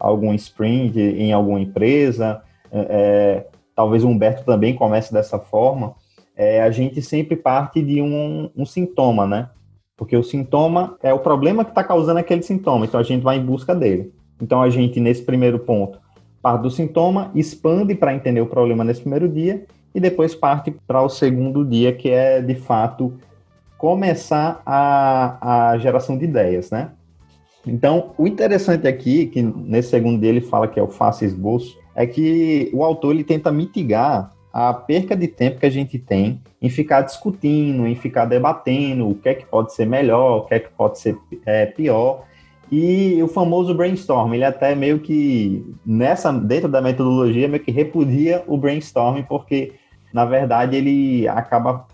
algum 0.00 0.34
sprint 0.34 0.98
em 0.98 1.32
alguma 1.32 1.60
empresa, 1.60 2.42
é, 2.72 2.86
é 2.90 3.46
talvez 3.76 4.02
o 4.04 4.08
Humberto 4.08 4.44
também 4.44 4.74
comece 4.74 5.12
dessa 5.12 5.38
forma, 5.38 5.94
é, 6.36 6.62
a 6.62 6.70
gente 6.70 7.00
sempre 7.02 7.36
parte 7.36 7.82
de 7.82 8.00
um, 8.00 8.50
um 8.56 8.66
sintoma, 8.66 9.26
né? 9.26 9.48
Porque 9.96 10.16
o 10.16 10.22
sintoma 10.22 10.96
é 11.02 11.12
o 11.12 11.18
problema 11.18 11.64
que 11.64 11.70
está 11.70 11.84
causando 11.84 12.18
aquele 12.18 12.42
sintoma, 12.42 12.84
então 12.86 12.98
a 12.98 13.02
gente 13.02 13.22
vai 13.22 13.36
em 13.36 13.44
busca 13.44 13.74
dele. 13.74 14.12
Então 14.40 14.62
a 14.62 14.70
gente, 14.70 14.98
nesse 14.98 15.22
primeiro 15.22 15.58
ponto, 15.58 15.98
parte 16.40 16.62
do 16.62 16.70
sintoma, 16.70 17.30
expande 17.34 17.94
para 17.94 18.14
entender 18.14 18.40
o 18.40 18.46
problema 18.46 18.82
nesse 18.82 19.02
primeiro 19.02 19.28
dia 19.28 19.66
e 19.94 20.00
depois 20.00 20.34
parte 20.34 20.70
para 20.86 21.02
o 21.02 21.08
segundo 21.08 21.64
dia, 21.64 21.92
que 21.92 22.08
é 22.10 22.40
de 22.40 22.54
fato 22.54 23.14
começar 23.76 24.62
a, 24.64 25.72
a 25.72 25.78
geração 25.78 26.16
de 26.16 26.24
ideias, 26.24 26.70
né? 26.70 26.90
Então, 27.66 28.12
o 28.16 28.26
interessante 28.26 28.88
aqui, 28.88 29.26
que 29.26 29.42
nesse 29.42 29.90
segundo 29.90 30.20
dia 30.20 30.30
ele 30.30 30.40
fala 30.40 30.66
que 30.66 30.80
é 30.80 30.82
o 30.82 30.88
faça 30.88 31.24
esboço, 31.24 31.78
é 31.94 32.06
que 32.06 32.70
o 32.72 32.82
autor 32.82 33.14
ele 33.14 33.24
tenta 33.24 33.52
mitigar 33.52 34.32
a 34.52 34.72
perca 34.72 35.16
de 35.16 35.28
tempo 35.28 35.60
que 35.60 35.66
a 35.66 35.70
gente 35.70 35.98
tem 35.98 36.40
em 36.60 36.68
ficar 36.68 37.02
discutindo, 37.02 37.86
em 37.86 37.94
ficar 37.94 38.24
debatendo 38.24 39.08
o 39.08 39.14
que 39.14 39.28
é 39.28 39.34
que 39.34 39.46
pode 39.46 39.72
ser 39.72 39.86
melhor, 39.86 40.38
o 40.38 40.46
que 40.46 40.54
é 40.54 40.60
que 40.60 40.70
pode 40.70 40.98
ser 40.98 41.16
é, 41.46 41.66
pior. 41.66 42.24
E 42.70 43.20
o 43.22 43.28
famoso 43.28 43.74
brainstorm, 43.74 44.32
ele 44.34 44.44
até 44.44 44.74
meio 44.74 45.00
que 45.00 45.64
nessa 45.84 46.32
dentro 46.32 46.68
da 46.68 46.80
metodologia 46.80 47.48
meio 47.48 47.62
que 47.62 47.70
repudia 47.70 48.44
o 48.46 48.56
brainstorm 48.56 49.22
porque 49.22 49.72
na 50.12 50.24
verdade 50.24 50.76
ele 50.76 51.26
acaba 51.28 51.86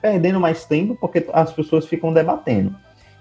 perdendo 0.00 0.38
mais 0.38 0.64
tempo 0.64 0.96
porque 1.00 1.26
as 1.32 1.52
pessoas 1.52 1.86
ficam 1.86 2.12
debatendo. 2.12 2.74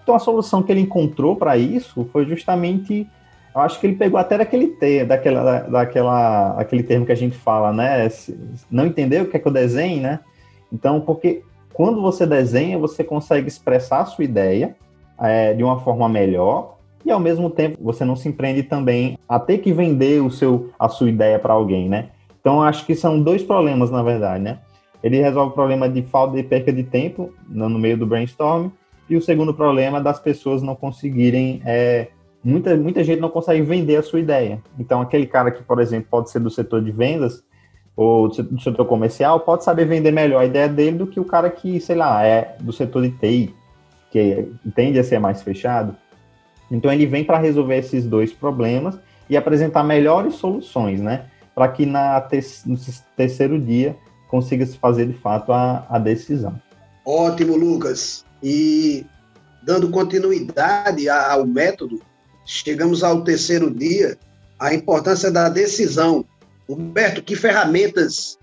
Então 0.07 0.15
a 0.15 0.19
solução 0.19 0.63
que 0.63 0.71
ele 0.71 0.79
encontrou 0.79 1.35
para 1.35 1.57
isso 1.57 2.07
foi 2.13 2.25
justamente 2.25 3.05
eu 3.53 3.59
acho 3.59 3.77
que 3.77 3.87
ele 3.87 3.97
pegou 3.97 4.17
até 4.17 4.37
daquele 4.37 4.67
termo, 4.67 5.09
daquela, 5.09 5.59
daquela, 5.63 6.51
aquele 6.57 6.81
termo 6.81 7.05
que 7.05 7.11
a 7.11 7.15
gente 7.15 7.35
fala, 7.35 7.73
né? 7.73 8.07
Não 8.71 8.85
entendeu 8.85 9.23
o 9.23 9.27
que 9.27 9.35
é 9.35 9.39
que 9.39 9.45
eu 9.45 9.51
desenho, 9.51 10.01
né? 10.03 10.21
Então, 10.71 11.01
porque 11.01 11.43
quando 11.73 12.01
você 12.01 12.25
desenha, 12.25 12.77
você 12.77 13.03
consegue 13.03 13.49
expressar 13.49 13.99
a 13.99 14.05
sua 14.05 14.23
ideia 14.23 14.77
é, 15.19 15.53
de 15.53 15.61
uma 15.61 15.77
forma 15.81 16.07
melhor 16.07 16.77
e 17.03 17.11
ao 17.11 17.19
mesmo 17.19 17.49
tempo 17.49 17.77
você 17.81 18.05
não 18.05 18.15
se 18.15 18.29
empreende 18.29 18.63
também 18.63 19.17
a 19.27 19.37
ter 19.37 19.57
que 19.57 19.73
vender 19.73 20.21
o 20.21 20.31
seu, 20.31 20.69
a 20.79 20.87
sua 20.87 21.09
ideia 21.09 21.37
para 21.37 21.51
alguém, 21.51 21.89
né? 21.89 22.11
Então, 22.39 22.61
acho 22.61 22.85
que 22.85 22.95
são 22.95 23.21
dois 23.21 23.43
problemas, 23.43 23.91
na 23.91 24.03
verdade, 24.03 24.41
né? 24.41 24.59
Ele 25.03 25.19
resolve 25.19 25.51
o 25.51 25.55
problema 25.55 25.89
de 25.89 26.01
falta 26.03 26.37
de 26.37 26.43
perca 26.43 26.71
de 26.71 26.83
tempo 26.83 27.33
no 27.49 27.77
meio 27.77 27.97
do 27.97 28.05
brainstorm 28.05 28.69
e 29.09 29.15
o 29.15 29.21
segundo 29.21 29.53
problema 29.53 30.01
das 30.01 30.19
pessoas 30.19 30.61
não 30.61 30.75
conseguirem 30.75 31.61
é, 31.65 32.07
muita, 32.43 32.75
muita 32.75 33.03
gente 33.03 33.19
não 33.19 33.29
consegue 33.29 33.61
vender 33.61 33.97
a 33.97 34.03
sua 34.03 34.19
ideia. 34.19 34.61
Então, 34.79 35.01
aquele 35.01 35.25
cara 35.25 35.51
que, 35.51 35.63
por 35.63 35.79
exemplo, 35.79 36.07
pode 36.09 36.29
ser 36.29 36.39
do 36.39 36.49
setor 36.49 36.83
de 36.83 36.91
vendas 36.91 37.43
ou 37.95 38.27
do 38.27 38.61
setor 38.61 38.85
comercial, 38.85 39.39
pode 39.39 39.63
saber 39.63 39.85
vender 39.85 40.11
melhor 40.11 40.41
a 40.41 40.45
ideia 40.45 40.67
dele 40.67 40.97
do 40.97 41.07
que 41.07 41.19
o 41.19 41.25
cara 41.25 41.49
que, 41.49 41.79
sei 41.79 41.95
lá, 41.95 42.23
é 42.23 42.55
do 42.59 42.71
setor 42.71 43.03
de 43.03 43.11
TI, 43.11 43.55
que 44.11 44.51
tende 44.75 44.99
a 44.99 45.03
ser 45.03 45.19
mais 45.19 45.41
fechado. 45.41 45.95
Então, 46.69 46.91
ele 46.91 47.05
vem 47.05 47.23
para 47.23 47.37
resolver 47.37 47.77
esses 47.77 48.05
dois 48.05 48.31
problemas 48.31 48.99
e 49.29 49.35
apresentar 49.35 49.83
melhores 49.83 50.35
soluções, 50.35 51.01
né? 51.01 51.25
Para 51.55 51.67
que 51.69 51.85
na 51.85 52.21
te 52.21 52.39
no 52.65 52.77
terceiro 53.15 53.59
dia 53.59 53.95
consiga 54.27 54.65
se 54.65 54.77
fazer 54.77 55.07
de 55.07 55.13
fato 55.13 55.51
a, 55.51 55.85
a 55.89 55.97
decisão. 55.97 56.61
Ótimo, 57.03 57.55
Lucas. 57.55 58.26
E 58.41 59.05
dando 59.63 59.89
continuidade 59.89 61.09
ao 61.09 61.45
método, 61.45 62.01
chegamos 62.45 63.03
ao 63.03 63.23
terceiro 63.23 63.69
dia, 63.69 64.17
a 64.59 64.73
importância 64.73 65.31
da 65.31 65.49
decisão. 65.49 66.25
Humberto, 66.69 67.23
que 67.23 67.35
ferramentas 67.35 68.37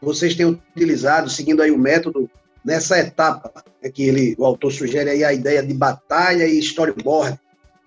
vocês 0.00 0.34
têm 0.34 0.46
utilizado, 0.46 1.28
seguindo 1.30 1.62
aí 1.62 1.70
o 1.70 1.78
método, 1.78 2.30
nessa 2.64 2.98
etapa 2.98 3.64
é 3.82 3.90
que 3.90 4.04
ele, 4.04 4.34
o 4.38 4.44
autor 4.44 4.72
sugere 4.72 5.10
aí 5.10 5.24
a 5.24 5.32
ideia 5.32 5.62
de 5.62 5.74
batalha 5.74 6.44
e 6.46 6.58
storyboard? 6.58 7.38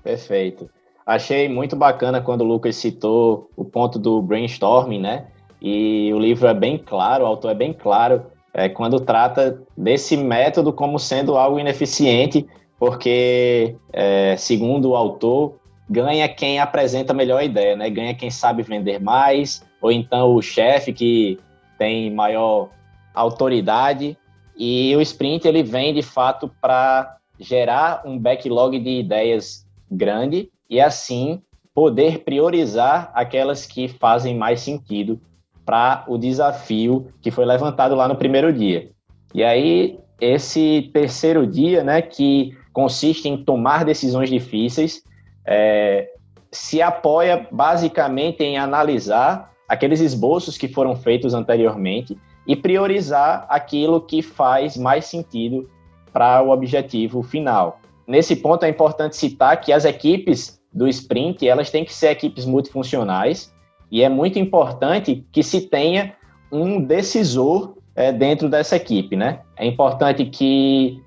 Perfeito. 0.04 0.70
Achei 1.06 1.48
muito 1.48 1.76
bacana 1.76 2.22
quando 2.22 2.42
o 2.42 2.46
Lucas 2.46 2.76
citou 2.76 3.50
o 3.56 3.64
ponto 3.64 3.98
do 3.98 4.22
brainstorming, 4.22 5.00
né? 5.00 5.28
E 5.62 6.12
o 6.14 6.20
livro 6.20 6.48
é 6.48 6.54
bem 6.54 6.78
claro, 6.78 7.24
o 7.24 7.28
autor 7.28 7.52
é 7.52 7.56
bem 7.56 7.74
claro 7.74 8.26
é, 8.58 8.68
quando 8.68 9.00
trata 9.00 9.62
desse 9.78 10.18
método 10.18 10.74
como 10.74 10.98
sendo 10.98 11.38
algo 11.38 11.60
ineficiente 11.60 12.46
porque, 12.80 13.76
é, 13.94 14.36
segundo 14.36 14.90
o 14.90 14.96
autor, 14.96 15.60
ganha 15.90 16.28
quem 16.28 16.60
apresenta 16.60 17.14
melhor 17.14 17.44
ideia, 17.44 17.76
né? 17.76 17.90
Ganha 17.90 18.14
quem 18.14 18.30
sabe 18.30 18.64
vender 18.64 19.00
mais, 19.00 19.64
ou 19.82 19.92
então 19.92 20.36
o 20.36 20.42
chefe 20.42 20.92
que 20.92 21.40
tem 21.78 22.12
maior 22.12 22.70
autoridade. 23.14 24.18
E 24.56 24.96
o 24.96 25.02
sprint 25.02 25.48
ele 25.48 25.64
vem 25.64 25.94
de 25.94 26.02
fato 26.02 26.52
para 26.60 27.18
gerar 27.40 28.02
um 28.06 28.18
backlog 28.18 28.80
de 28.80 29.00
ideias 29.00 29.66
grande 29.90 30.50
e 30.70 30.82
assim 30.82 31.42
poder 31.74 32.20
priorizar 32.20 33.12
aquelas 33.14 33.68
que 33.68 33.88
fazem 33.88 34.36
mais 34.36 34.62
sentido 34.62 35.22
para 35.68 36.06
o 36.08 36.18
desafio 36.18 37.08
que 37.22 37.30
foi 37.30 37.44
levantado 37.44 37.94
lá 37.94 38.08
no 38.08 38.16
primeiro 38.16 38.54
dia. 38.54 38.90
E 39.36 39.44
aí 39.44 40.00
esse 40.20 40.90
terceiro 40.94 41.46
dia, 41.46 41.84
né, 41.84 42.02
que 42.02 42.58
consiste 42.72 43.28
em 43.28 43.44
tomar 43.44 43.84
decisões 43.84 44.30
difíceis, 44.30 45.04
é, 45.46 46.10
se 46.50 46.82
apoia 46.82 47.48
basicamente 47.52 48.42
em 48.44 48.58
analisar 48.58 49.52
aqueles 49.68 50.00
esboços 50.00 50.58
que 50.58 50.70
foram 50.70 50.96
feitos 50.96 51.34
anteriormente 51.34 52.18
e 52.48 52.56
priorizar 52.56 53.46
aquilo 53.50 54.00
que 54.00 54.22
faz 54.22 54.78
mais 54.78 55.06
sentido 55.06 55.70
para 56.14 56.42
o 56.42 56.50
objetivo 56.50 57.22
final. 57.22 57.82
Nesse 58.08 58.38
ponto 58.38 58.64
é 58.64 58.70
importante 58.70 59.18
citar 59.18 59.60
que 59.60 59.74
as 59.74 59.84
equipes 59.84 60.58
do 60.72 60.88
sprint 60.88 61.46
elas 61.46 61.70
têm 61.70 61.84
que 61.84 61.94
ser 61.94 62.12
equipes 62.12 62.46
multifuncionais 62.46 63.54
e 63.91 64.03
é 64.03 64.10
muito 64.10 64.38
importante 64.38 65.25
que 65.32 65.41
se 65.41 65.62
tenha 65.62 66.13
um 66.51 66.82
decisor 66.82 67.75
é, 67.96 68.12
dentro 68.12 68.50
dessa 68.50 68.75
equipe, 68.75 69.15
né? 69.15 69.39
É 69.56 69.65
importante 69.65 70.25
que 70.25 71.01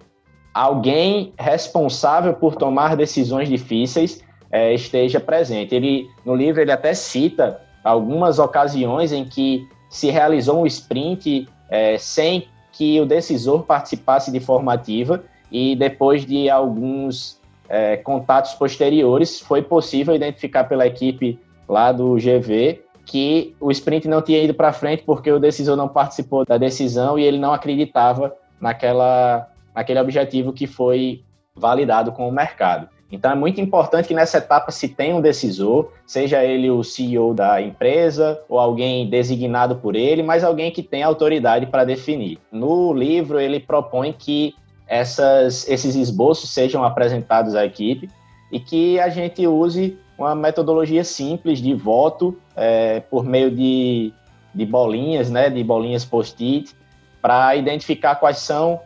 alguém 0.52 1.32
responsável 1.38 2.34
por 2.34 2.56
tomar 2.56 2.96
decisões 2.96 3.48
difíceis 3.48 4.22
é, 4.50 4.74
esteja 4.74 5.20
presente. 5.20 5.74
Ele 5.74 6.08
no 6.24 6.34
livro 6.34 6.60
ele 6.60 6.72
até 6.72 6.92
cita 6.92 7.60
algumas 7.84 8.38
ocasiões 8.38 9.12
em 9.12 9.24
que 9.24 9.66
se 9.88 10.10
realizou 10.10 10.62
um 10.62 10.66
sprint 10.66 11.48
é, 11.70 11.96
sem 11.98 12.48
que 12.72 13.00
o 13.00 13.06
decisor 13.06 13.62
participasse 13.64 14.32
de 14.32 14.40
forma 14.40 14.72
ativa 14.72 15.24
e 15.50 15.76
depois 15.76 16.24
de 16.24 16.48
alguns 16.48 17.40
é, 17.68 17.96
contatos 17.96 18.54
posteriores 18.54 19.40
foi 19.40 19.62
possível 19.62 20.14
identificar 20.14 20.64
pela 20.64 20.86
equipe 20.86 21.38
lá 21.70 21.92
do 21.92 22.16
GV 22.16 22.82
que 23.06 23.54
o 23.60 23.70
sprint 23.70 24.06
não 24.06 24.20
tinha 24.20 24.42
ido 24.42 24.54
para 24.54 24.72
frente 24.72 25.02
porque 25.04 25.30
o 25.30 25.38
decisor 25.38 25.76
não 25.76 25.88
participou 25.88 26.44
da 26.44 26.58
decisão 26.58 27.18
e 27.18 27.24
ele 27.24 27.38
não 27.38 27.52
acreditava 27.52 28.34
naquela 28.60 29.48
naquele 29.74 30.00
objetivo 30.00 30.52
que 30.52 30.66
foi 30.66 31.24
validado 31.54 32.12
com 32.12 32.28
o 32.28 32.32
mercado. 32.32 32.88
Então 33.10 33.30
é 33.30 33.34
muito 33.34 33.60
importante 33.60 34.06
que 34.06 34.14
nessa 34.14 34.38
etapa 34.38 34.70
se 34.70 34.88
tenha 34.88 35.16
um 35.16 35.20
decisor, 35.20 35.92
seja 36.06 36.44
ele 36.44 36.70
o 36.70 36.84
CEO 36.84 37.34
da 37.34 37.60
empresa 37.60 38.40
ou 38.48 38.58
alguém 38.58 39.08
designado 39.08 39.76
por 39.76 39.96
ele, 39.96 40.22
mas 40.22 40.44
alguém 40.44 40.70
que 40.70 40.82
tenha 40.82 41.06
autoridade 41.06 41.66
para 41.66 41.84
definir. 41.84 42.38
No 42.52 42.92
livro 42.92 43.40
ele 43.40 43.58
propõe 43.58 44.12
que 44.12 44.54
essas, 44.86 45.68
esses 45.68 45.94
esboços 45.96 46.50
sejam 46.50 46.84
apresentados 46.84 47.54
à 47.54 47.64
equipe 47.64 48.08
e 48.50 48.60
que 48.60 48.98
a 49.00 49.08
gente 49.08 49.46
use 49.46 49.98
uma 50.20 50.34
metodologia 50.34 51.02
simples 51.02 51.60
de 51.60 51.74
voto 51.74 52.36
é, 52.54 53.00
por 53.00 53.24
meio 53.24 53.50
de 53.50 54.12
de 54.54 54.66
bolinhas, 54.66 55.30
né, 55.30 55.48
de 55.48 55.62
bolinhas 55.62 56.04
post-it, 56.04 56.74
para 57.22 57.54
identificar 57.56 58.16
quais 58.16 58.38
são 58.38 58.80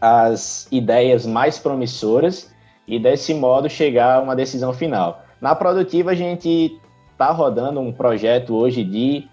as 0.00 0.68
ideias 0.70 1.24
mais 1.24 1.58
promissoras 1.58 2.52
e 2.86 2.98
desse 2.98 3.32
modo 3.32 3.68
chegar 3.68 4.16
a 4.16 4.20
uma 4.20 4.36
decisão 4.36 4.72
final. 4.72 5.24
Na 5.40 5.54
produtiva 5.54 6.10
a 6.10 6.14
gente 6.14 6.78
está 7.12 7.30
rodando 7.30 7.80
um 7.80 7.92
projeto 7.92 8.54
hoje 8.54 8.84
de, 8.84 9.26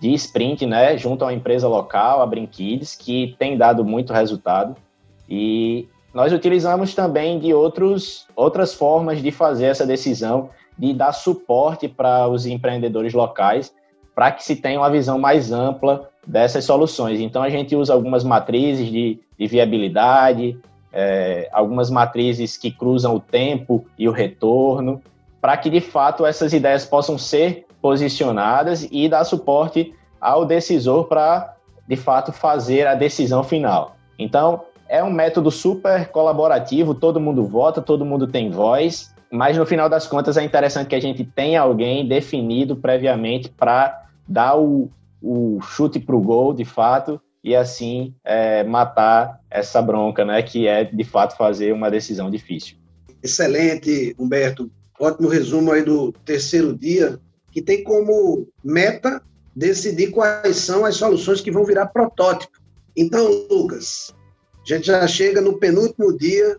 de 0.00 0.12
sprint, 0.14 0.66
né, 0.66 0.96
junto 0.98 1.22
a 1.22 1.28
uma 1.28 1.32
empresa 1.32 1.68
local, 1.68 2.20
a 2.20 2.26
Brinquids, 2.26 2.96
que 2.96 3.36
tem 3.38 3.56
dado 3.56 3.84
muito 3.84 4.12
resultado 4.12 4.76
e 5.28 5.88
nós 6.14 6.32
utilizamos 6.32 6.94
também 6.94 7.40
de 7.40 7.52
outros, 7.52 8.26
outras 8.36 8.72
formas 8.72 9.20
de 9.20 9.32
fazer 9.32 9.66
essa 9.66 9.84
decisão, 9.84 10.48
de 10.78 10.94
dar 10.94 11.12
suporte 11.12 11.88
para 11.88 12.28
os 12.28 12.46
empreendedores 12.46 13.12
locais, 13.12 13.74
para 14.14 14.30
que 14.30 14.44
se 14.44 14.54
tenha 14.54 14.78
uma 14.78 14.88
visão 14.88 15.18
mais 15.18 15.50
ampla 15.50 16.08
dessas 16.24 16.64
soluções. 16.64 17.18
Então, 17.18 17.42
a 17.42 17.50
gente 17.50 17.74
usa 17.74 17.92
algumas 17.92 18.22
matrizes 18.22 18.88
de, 18.90 19.18
de 19.36 19.46
viabilidade, 19.48 20.56
é, 20.92 21.48
algumas 21.52 21.90
matrizes 21.90 22.56
que 22.56 22.70
cruzam 22.70 23.16
o 23.16 23.20
tempo 23.20 23.84
e 23.98 24.08
o 24.08 24.12
retorno, 24.12 25.02
para 25.40 25.56
que, 25.56 25.68
de 25.68 25.80
fato, 25.80 26.24
essas 26.24 26.52
ideias 26.52 26.86
possam 26.86 27.18
ser 27.18 27.66
posicionadas 27.82 28.88
e 28.90 29.08
dar 29.08 29.24
suporte 29.24 29.92
ao 30.20 30.46
decisor 30.46 31.04
para, 31.04 31.56
de 31.88 31.96
fato, 31.96 32.32
fazer 32.32 32.86
a 32.86 32.94
decisão 32.94 33.42
final. 33.42 33.96
Então, 34.16 34.62
é 34.88 35.02
um 35.02 35.10
método 35.10 35.50
super 35.50 36.08
colaborativo, 36.08 36.94
todo 36.94 37.20
mundo 37.20 37.44
vota, 37.44 37.80
todo 37.80 38.04
mundo 38.04 38.26
tem 38.26 38.50
voz, 38.50 39.14
mas 39.30 39.56
no 39.56 39.66
final 39.66 39.88
das 39.88 40.06
contas 40.06 40.36
é 40.36 40.44
interessante 40.44 40.88
que 40.88 40.94
a 40.94 41.00
gente 41.00 41.24
tenha 41.24 41.60
alguém 41.60 42.06
definido 42.06 42.76
previamente 42.76 43.48
para 43.48 44.06
dar 44.26 44.56
o, 44.56 44.90
o 45.20 45.60
chute 45.60 45.98
para 45.98 46.14
o 46.14 46.20
gol, 46.20 46.54
de 46.54 46.64
fato, 46.64 47.20
e 47.42 47.54
assim 47.54 48.14
é, 48.24 48.64
matar 48.64 49.40
essa 49.50 49.82
bronca, 49.82 50.24
né, 50.24 50.42
que 50.42 50.66
é 50.66 50.84
de 50.84 51.04
fato 51.04 51.36
fazer 51.36 51.72
uma 51.72 51.90
decisão 51.90 52.30
difícil. 52.30 52.76
Excelente, 53.22 54.14
Humberto. 54.18 54.70
Ótimo 55.00 55.28
resumo 55.28 55.72
aí 55.72 55.82
do 55.82 56.12
terceiro 56.24 56.76
dia, 56.76 57.18
que 57.50 57.60
tem 57.60 57.82
como 57.82 58.46
meta 58.62 59.20
decidir 59.54 60.10
quais 60.10 60.56
são 60.56 60.84
as 60.84 60.96
soluções 60.96 61.40
que 61.40 61.50
vão 61.50 61.64
virar 61.64 61.86
protótipo. 61.86 62.58
Então, 62.96 63.26
Lucas, 63.50 64.13
a 64.72 64.76
gente 64.76 64.86
já 64.86 65.06
chega 65.06 65.40
no 65.40 65.58
penúltimo 65.58 66.16
dia, 66.16 66.56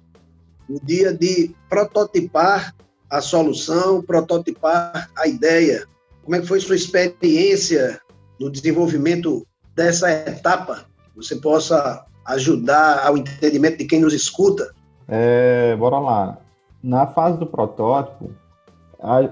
o 0.69 0.79
dia 0.83 1.13
de 1.13 1.55
prototipar 1.69 2.75
a 3.09 3.21
solução, 3.21 4.01
prototipar 4.01 5.09
a 5.17 5.27
ideia. 5.27 5.85
Como 6.24 6.35
é 6.35 6.41
que 6.41 6.47
foi 6.47 6.59
sua 6.59 6.75
experiência 6.75 8.00
no 8.39 8.50
desenvolvimento 8.50 9.45
dessa 9.75 10.12
etapa? 10.12 10.85
Você 11.15 11.35
possa 11.35 12.05
ajudar 12.25 13.05
ao 13.05 13.17
entendimento 13.17 13.77
de 13.77 13.85
quem 13.85 14.01
nos 14.01 14.13
escuta? 14.13 14.74
É, 15.07 15.75
bora 15.75 16.00
lá. 16.00 16.38
Na 16.81 17.07
fase 17.07 17.38
do 17.38 17.45
protótipo, 17.45 18.31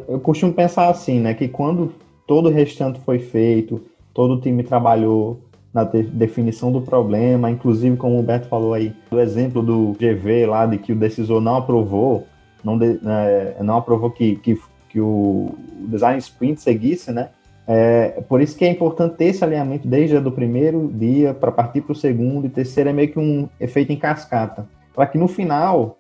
eu 0.08 0.20
costumo 0.20 0.54
pensar 0.54 0.90
assim, 0.90 1.20
né, 1.20 1.34
que 1.34 1.48
quando 1.48 1.94
todo 2.28 2.50
o 2.50 2.52
restante 2.52 3.00
foi 3.02 3.20
feito, 3.20 3.82
todo 4.14 4.36
o 4.36 4.42
time 4.42 4.64
trabalhou, 4.64 5.42
na 5.74 5.84
de 5.84 6.04
definição 6.04 6.72
do 6.72 6.82
problema, 6.82 7.50
inclusive 7.50 7.98
como 7.98 8.20
o 8.20 8.24
Beto 8.24 8.48
falou 8.48 8.74
aí, 8.74 8.94
do 9.10 9.20
exemplo 9.20 9.62
do 9.64 9.94
GV 9.94 10.46
lá 10.46 10.66
de 10.66 10.78
que 10.78 10.94
o 10.94 10.96
decisor 10.96 11.42
não 11.42 11.56
aprovou, 11.56 12.28
não, 12.64 12.78
de, 12.78 13.00
é, 13.06 13.58
não 13.62 13.78
aprovou 13.78 14.12
que, 14.12 14.36
que, 14.36 14.62
que 14.90 15.02
o 15.02 15.56
design 15.88 16.20
sprint 16.20 16.62
seguisse, 16.62 17.12
né? 17.12 17.30
É, 17.66 18.22
por 18.28 18.42
isso 18.42 18.58
que 18.58 18.66
é 18.66 18.70
importante 18.70 19.16
ter 19.16 19.26
esse 19.26 19.44
alinhamento 19.44 19.88
desde 19.88 20.18
o 20.18 20.32
primeiro 20.32 20.92
dia 20.94 21.34
para 21.34 21.52
partir 21.52 21.82
para 21.82 21.94
o 21.94 21.96
segundo 21.96 22.46
e 22.46 22.50
terceiro. 22.50 22.90
É 22.90 22.94
meio 22.94 23.12
que 23.12 23.18
um 23.18 23.48
efeito 23.60 23.92
em 23.92 23.98
cascata, 23.98 24.68
para 24.94 25.08
que 25.08 25.18
no 25.18 25.28
final 25.28 25.98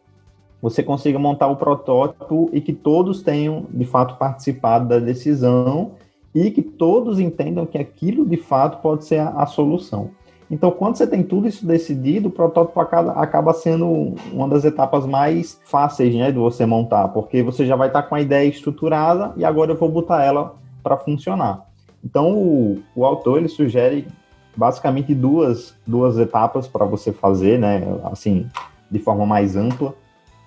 você 0.62 0.84
consiga 0.84 1.18
montar 1.18 1.48
o 1.48 1.56
protótipo 1.56 2.50
e 2.54 2.62
que 2.62 2.74
todos 2.74 3.22
tenham 3.22 3.66
de 3.70 3.86
fato 3.86 4.18
participado 4.18 4.88
da 4.88 5.00
decisão 5.00 5.92
e 6.34 6.50
que 6.52 6.62
todos 6.62 7.20
entendam 7.20 7.66
que 7.66 7.78
aquilo 7.78 8.26
de 8.26 8.38
fato 8.38 8.82
pode 8.82 9.06
ser 9.06 9.20
a, 9.20 9.30
a 9.30 9.46
solução. 9.46 10.12
Então, 10.50 10.70
quando 10.72 10.98
você 10.98 11.08
tem 11.08 11.24
tudo 11.24 11.48
isso 11.48 11.66
decidido, 11.66 12.28
o 12.28 12.32
protótipo 12.32 12.80
acaba, 12.80 13.14
acaba 13.14 13.54
sendo 13.54 14.14
uma 14.32 14.48
das 14.48 14.64
etapas 14.64 15.06
mais 15.06 15.60
fáceis 15.64 16.14
né, 16.14 16.32
de 16.32 16.38
você 16.38 16.66
montar, 16.66 17.08
porque 17.08 17.42
você 17.42 17.66
já 17.66 17.76
vai 17.76 17.88
estar 17.88 18.04
com 18.04 18.16
a 18.16 18.22
ideia 18.22 18.48
estruturada 18.48 19.34
e 19.36 19.44
agora 19.44 19.72
eu 19.72 19.78
vou 19.78 19.90
botar 19.90 20.24
ela 20.24 20.56
para 20.84 20.98
funcionar. 20.98 21.66
Então, 22.04 22.38
o, 22.38 22.84
o 22.96 23.06
autor 23.06 23.40
ele 23.40 23.48
sugere 23.48 24.06
basicamente 24.56 25.16
duas, 25.16 25.76
duas 25.88 26.18
etapas 26.20 26.68
para 26.68 26.86
você 26.86 27.12
fazer, 27.12 27.58
né, 27.58 27.82
assim, 28.04 28.48
de 28.92 29.00
forma 29.00 29.26
mais 29.26 29.56
ampla, 29.56 29.96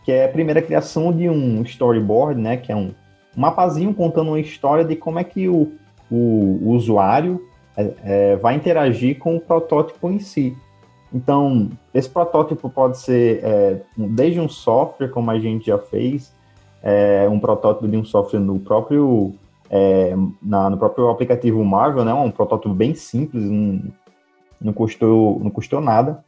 que 0.05 0.13
é 0.13 0.27
a 0.27 0.29
primeira 0.29 0.63
criação 0.63 1.13
de 1.13 1.29
um 1.29 1.63
storyboard, 1.63 2.41
né, 2.41 2.57
que 2.57 2.71
é 2.71 2.77
um, 2.77 2.93
um 3.37 3.41
mapazinho 3.41 3.93
contando 3.93 4.29
uma 4.29 4.41
história 4.41 4.85
de 4.85 4.97
como 4.97 5.19
é 5.19 5.25
que 5.25 5.49
o, 5.49 5.73
o, 6.11 6.71
usuário 6.71 7.47
é, 7.77 7.93
é, 8.03 8.37
vai 8.37 8.55
interagir 8.55 9.19
com 9.19 9.37
o 9.37 9.41
protótipo 9.41 10.11
em 10.11 10.19
si. 10.19 10.57
Então, 11.13 11.71
esse 11.95 12.09
protótipo 12.09 12.69
pode 12.69 12.99
ser 12.99 13.41
é, 13.43 13.81
desde 13.97 14.41
um 14.41 14.49
software, 14.49 15.09
como 15.09 15.31
a 15.31 15.39
gente 15.39 15.67
já 15.67 15.79
fez, 15.79 16.35
é, 16.83 17.29
um 17.29 17.39
protótipo 17.39 17.87
de 17.89 17.97
um 17.97 18.05
software 18.05 18.41
no 18.41 18.59
próprio, 18.59 19.35
é, 19.71 20.15
na, 20.43 20.71
no 20.71 20.77
próprio 20.77 21.09
aplicativo 21.09 21.65
Marvel, 21.65 22.05
né, 22.05 22.13
um 22.15 22.31
protótipo 22.31 22.75
bem 22.75 22.95
simples, 22.95 23.45
não, 23.45 23.83
não, 24.61 24.73
custou, 24.73 25.39
não 25.41 25.51
custou 25.51 25.81
nada. 25.81 26.25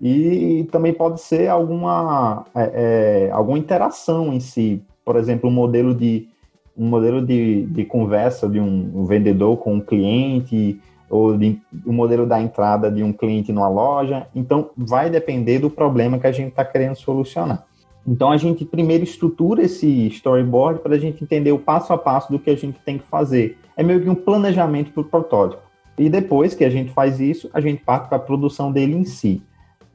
E 0.00 0.68
também 0.70 0.92
pode 0.92 1.20
ser 1.20 1.48
alguma, 1.48 2.44
é, 2.54 3.30
alguma 3.32 3.58
interação 3.58 4.32
em 4.32 4.40
si, 4.40 4.82
por 5.04 5.16
exemplo, 5.16 5.48
um 5.48 5.52
modelo 5.52 5.94
de 5.94 6.28
um 6.76 6.86
modelo 6.86 7.24
de, 7.24 7.66
de 7.66 7.84
conversa 7.84 8.48
de 8.48 8.60
um, 8.60 8.90
um 8.94 9.04
vendedor 9.04 9.56
com 9.58 9.74
um 9.74 9.80
cliente, 9.80 10.80
ou 11.08 11.36
de, 11.36 11.60
o 11.84 11.90
um 11.90 11.92
modelo 11.92 12.26
da 12.26 12.40
entrada 12.40 12.90
de 12.90 13.02
um 13.02 13.12
cliente 13.12 13.52
numa 13.52 13.68
loja. 13.68 14.26
Então, 14.34 14.70
vai 14.76 15.08
depender 15.08 15.58
do 15.58 15.70
problema 15.70 16.18
que 16.18 16.26
a 16.26 16.32
gente 16.32 16.48
está 16.48 16.64
querendo 16.64 16.96
solucionar. 16.96 17.64
Então, 18.06 18.30
a 18.30 18.36
gente 18.36 18.64
primeiro 18.64 19.02
estrutura 19.02 19.62
esse 19.62 20.06
storyboard 20.08 20.80
para 20.80 20.94
a 20.94 20.98
gente 20.98 21.24
entender 21.24 21.52
o 21.52 21.58
passo 21.58 21.92
a 21.92 21.98
passo 21.98 22.30
do 22.30 22.38
que 22.38 22.50
a 22.50 22.56
gente 22.56 22.78
tem 22.84 22.98
que 22.98 23.06
fazer. 23.06 23.58
É 23.76 23.82
meio 23.82 24.00
que 24.00 24.08
um 24.08 24.14
planejamento 24.14 24.92
para 24.92 25.00
o 25.00 25.04
protótipo. 25.04 25.62
E 25.98 26.08
depois 26.08 26.54
que 26.54 26.64
a 26.64 26.70
gente 26.70 26.92
faz 26.92 27.20
isso, 27.20 27.48
a 27.52 27.60
gente 27.60 27.82
parte 27.82 28.08
para 28.08 28.18
a 28.18 28.20
produção 28.20 28.70
dele 28.70 28.94
em 28.94 29.04
si. 29.04 29.42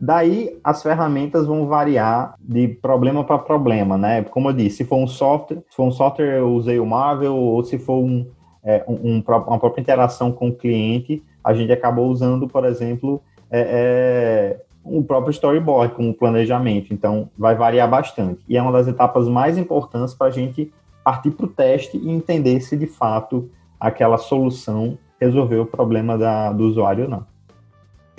Daí 0.04 0.60
as 0.64 0.82
ferramentas 0.82 1.46
vão 1.46 1.68
variar 1.68 2.34
de 2.40 2.68
problema 2.68 3.24
para 3.24 3.38
problema, 3.38 4.00
né? 4.00 4.24
Como 4.24 4.50
eu 4.50 4.54
disse, 4.54 4.78
se 4.78 4.86
for 4.86 4.98
um 4.98 5.06
software, 5.06 5.62
se 5.70 5.76
for 5.76 5.84
um 5.84 5.92
software 5.92 6.40
eu 6.40 6.50
usei 6.56 6.80
o 6.80 6.86
Marvel, 6.88 7.36
ou 7.36 7.64
se 7.64 7.78
for 7.78 8.04
um, 8.04 8.26
é, 8.64 8.84
um, 8.88 9.22
uma 9.28 9.60
própria 9.60 9.80
interação 9.80 10.32
com 10.32 10.50
o 10.50 10.56
cliente, 10.56 11.22
a 11.44 11.54
gente 11.54 11.72
acabou 11.72 12.08
usando, 12.10 12.48
por 12.48 12.66
exemplo, 12.66 13.22
é, 13.52 14.58
é, 14.58 14.62
o 14.84 15.04
próprio 15.04 15.30
storyboard 15.30 15.94
como 15.94 16.16
planejamento. 16.16 16.92
Então, 16.92 17.30
vai 17.38 17.54
variar 17.54 17.88
bastante. 17.88 18.42
E 18.50 18.58
é 18.58 18.62
uma 18.62 18.72
das 18.72 18.88
etapas 18.88 19.28
mais 19.28 19.56
importantes 19.56 20.16
para 20.16 20.28
a 20.28 20.32
gente 20.32 20.74
partir 21.04 21.30
para 21.30 21.46
o 21.46 21.50
teste 21.50 21.98
e 21.98 22.10
entender 22.10 22.60
se 22.62 22.76
de 22.76 22.88
fato 22.88 23.52
aquela 23.80 24.18
solução 24.18 24.98
resolveu 25.20 25.62
o 25.62 25.68
problema 25.68 26.18
da, 26.18 26.52
do 26.52 26.64
usuário 26.64 27.04
ou 27.04 27.10
não. 27.10 27.26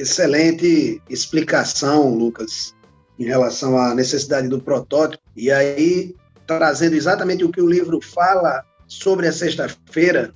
Excelente 0.02 1.00
explicação, 1.08 2.12
Lucas, 2.12 2.74
em 3.16 3.24
relação 3.24 3.78
à 3.78 3.94
necessidade 3.94 4.48
do 4.48 4.60
protótipo. 4.60 5.22
E 5.36 5.48
aí, 5.48 6.12
trazendo 6.44 6.96
exatamente 6.96 7.44
o 7.44 7.52
que 7.52 7.60
o 7.60 7.68
livro 7.68 8.00
fala 8.00 8.64
sobre 8.88 9.28
a 9.28 9.32
sexta-feira, 9.32 10.34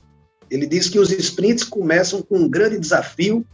ele 0.48 0.68
diz 0.68 0.88
que 0.88 1.00
os 1.00 1.10
sprints 1.10 1.64
começam 1.64 2.22
com 2.22 2.38
um 2.38 2.48
grande 2.48 2.78
desafio, 2.78 3.44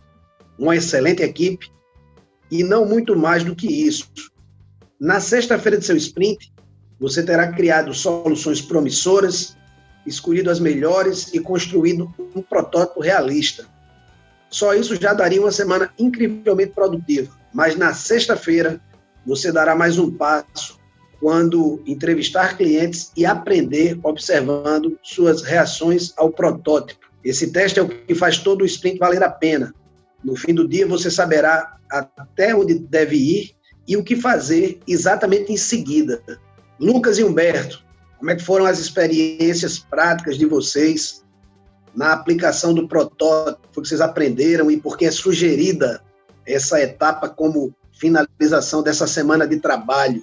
uma 0.59 0.77
excelente 0.77 1.23
equipe 1.23 1.73
e 2.51 2.63
não 2.63 2.85
muito 2.85 3.17
mais 3.17 3.43
do 3.43 3.57
que 3.57 3.67
isso. 3.67 4.13
Na 5.01 5.19
sexta-feira 5.19 5.79
de 5.79 5.87
seu 5.87 5.97
sprint, 5.97 6.53
você 7.01 7.23
terá 7.23 7.51
criado 7.55 7.95
soluções 7.95 8.61
promissoras, 8.61 9.57
escolhido 10.07 10.51
as 10.51 10.61
melhores 10.61 11.33
e 11.33 11.41
construído 11.41 12.15
um 12.37 12.43
protótipo 12.43 13.01
realista. 13.01 13.67
Só 14.53 14.75
isso 14.75 14.95
já 14.97 15.15
daria 15.15 15.41
uma 15.41 15.51
semana 15.51 15.91
incrivelmente 15.99 16.73
produtiva. 16.73 17.35
Mas 17.55 17.75
na 17.75 17.95
sexta-feira, 17.95 18.79
você 19.27 19.51
dará 19.51 19.75
mais 19.75 19.99
um 19.99 20.11
passo 20.11 20.79
quando 21.19 21.83
entrevistar 21.87 22.57
clientes 22.57 23.11
e 23.17 23.25
aprender 23.25 23.99
observando 24.03 24.99
suas 25.03 25.43
reações 25.43 26.13
ao 26.19 26.31
protótipo. 26.31 27.01
Esse 27.25 27.51
teste 27.51 27.81
é 27.81 27.83
o 27.83 27.89
que 27.89 28.15
faz 28.15 28.39
todo 28.39 28.61
o 28.61 28.67
sprint 28.67 28.99
valer 28.99 29.23
a 29.23 29.31
pena. 29.31 29.73
No 30.23 30.37
fim 30.37 30.53
do 30.53 30.69
dia, 30.69 30.87
você 30.87 31.11
saberá 31.11 31.79
até 31.89 32.55
onde 32.55 32.75
deve 32.75 33.17
ir 33.17 33.53
e 33.89 33.97
o 33.97 34.05
que 34.05 34.17
fazer 34.17 34.81
exatamente 34.87 35.51
em 35.51 35.57
seguida. 35.57 36.23
Lucas 36.79 37.19
e 37.19 37.25
Humberto, 37.25 37.83
como 38.19 38.31
é 38.31 38.37
que 38.37 38.45
foram 38.45 38.67
as 38.67 38.79
experiências 38.79 39.79
práticas 39.79 40.37
de 40.37 40.45
vocês 40.45 41.23
na 41.95 42.13
aplicação 42.13 42.73
do 42.73 42.89
protótipo 42.89 43.83
que 43.83 43.89
vocês 43.89 44.01
aprenderam 44.01 44.71
e 44.71 44.77
por 44.79 44.97
que 44.97 45.05
é 45.05 45.11
sugerida 45.11 46.03
essa 46.47 46.81
etapa 46.81 47.29
como 47.29 47.75
finalização 47.93 48.83
dessa 48.83 49.07
semana 49.07 49.47
de 49.47 49.59
trabalho. 49.59 50.23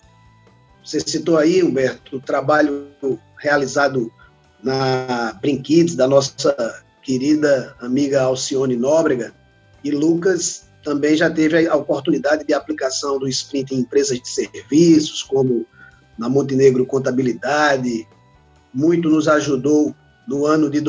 Você 0.84 1.00
citou 1.00 1.38
aí, 1.38 1.64
Humberto, 1.64 2.18
o 2.18 2.22
trabalho 2.22 2.88
realizado 3.38 4.12
na 4.64 5.38
Brinquides, 5.42 5.96
da 5.96 6.08
nossa 6.08 6.84
querida 7.04 7.76
amiga 7.80 8.22
Alcione 8.22 8.76
Nóbrega, 8.76 9.34
e 9.84 9.92
Lucas 9.92 10.68
também 10.84 11.16
já 11.16 11.30
teve 11.30 11.68
a 11.68 11.76
oportunidade 11.76 12.46
de 12.46 12.54
aplicação 12.54 13.20
do 13.20 13.28
sprint 13.28 13.74
em 13.74 13.80
empresas 13.80 14.20
de 14.20 14.28
serviços, 14.28 15.24
como 15.24 15.66
na 16.18 16.28
Montenegro 16.28 16.86
Contabilidade, 16.86 18.08
muito 18.74 19.10
nos 19.10 19.28
ajudou 19.28 19.96
no 20.28 20.46
ano 20.46 20.70
de 20.70 20.82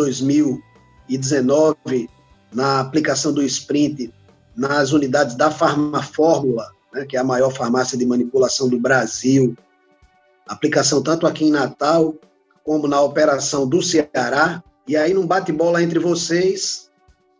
2019 1.19 2.09
na 2.53 2.81
aplicação 2.81 3.33
do 3.33 3.43
sprint 3.43 4.13
nas 4.57 4.93
unidades 4.93 5.35
da 5.35 5.51
Farmafórmula, 5.51 6.69
né, 6.93 7.05
que 7.07 7.17
é 7.17 7.21
a 7.21 7.25
maior 7.25 7.51
farmácia 7.51 7.97
de 7.97 8.05
manipulação 8.05 8.69
do 8.69 8.79
Brasil. 8.79 9.57
Aplicação 10.49 11.03
tanto 11.03 11.27
aqui 11.27 11.45
em 11.45 11.51
Natal 11.51 12.15
como 12.65 12.89
na 12.89 13.01
operação 13.01 13.69
do 13.69 13.81
Ceará. 13.83 14.63
E 14.87 14.97
aí, 14.97 15.15
num 15.15 15.27
bate-bola 15.27 15.83
entre 15.83 15.99
vocês, 15.99 16.91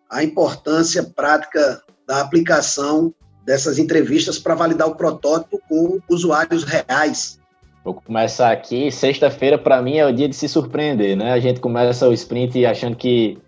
a 0.09 0.23
importância 0.23 1.03
prática 1.03 1.83
da 2.07 2.21
aplicação 2.21 3.13
dessas 3.45 3.79
entrevistas 3.79 4.39
para 4.39 4.55
validar 4.55 4.89
o 4.89 4.95
protótipo 4.95 5.61
com 5.69 5.99
usuários 6.09 6.65
reais. 6.65 7.39
Vou 7.85 7.95
começar 7.95 8.53
aqui. 8.53 8.93
Sexta-feira, 8.93 9.57
para 9.57 9.81
mim, 9.81 9.97
é 9.97 10.07
o 10.07 10.13
dia 10.13 10.29
de 10.29 10.37
se 10.37 10.49
surpreender, 10.49 11.17
né? 11.17 11.33
A 11.33 11.41
gente 11.41 11.61
começa 11.61 12.09
o 12.09 12.13
sprint 12.13 12.65
achando 12.67 12.95
que, 12.95 13.39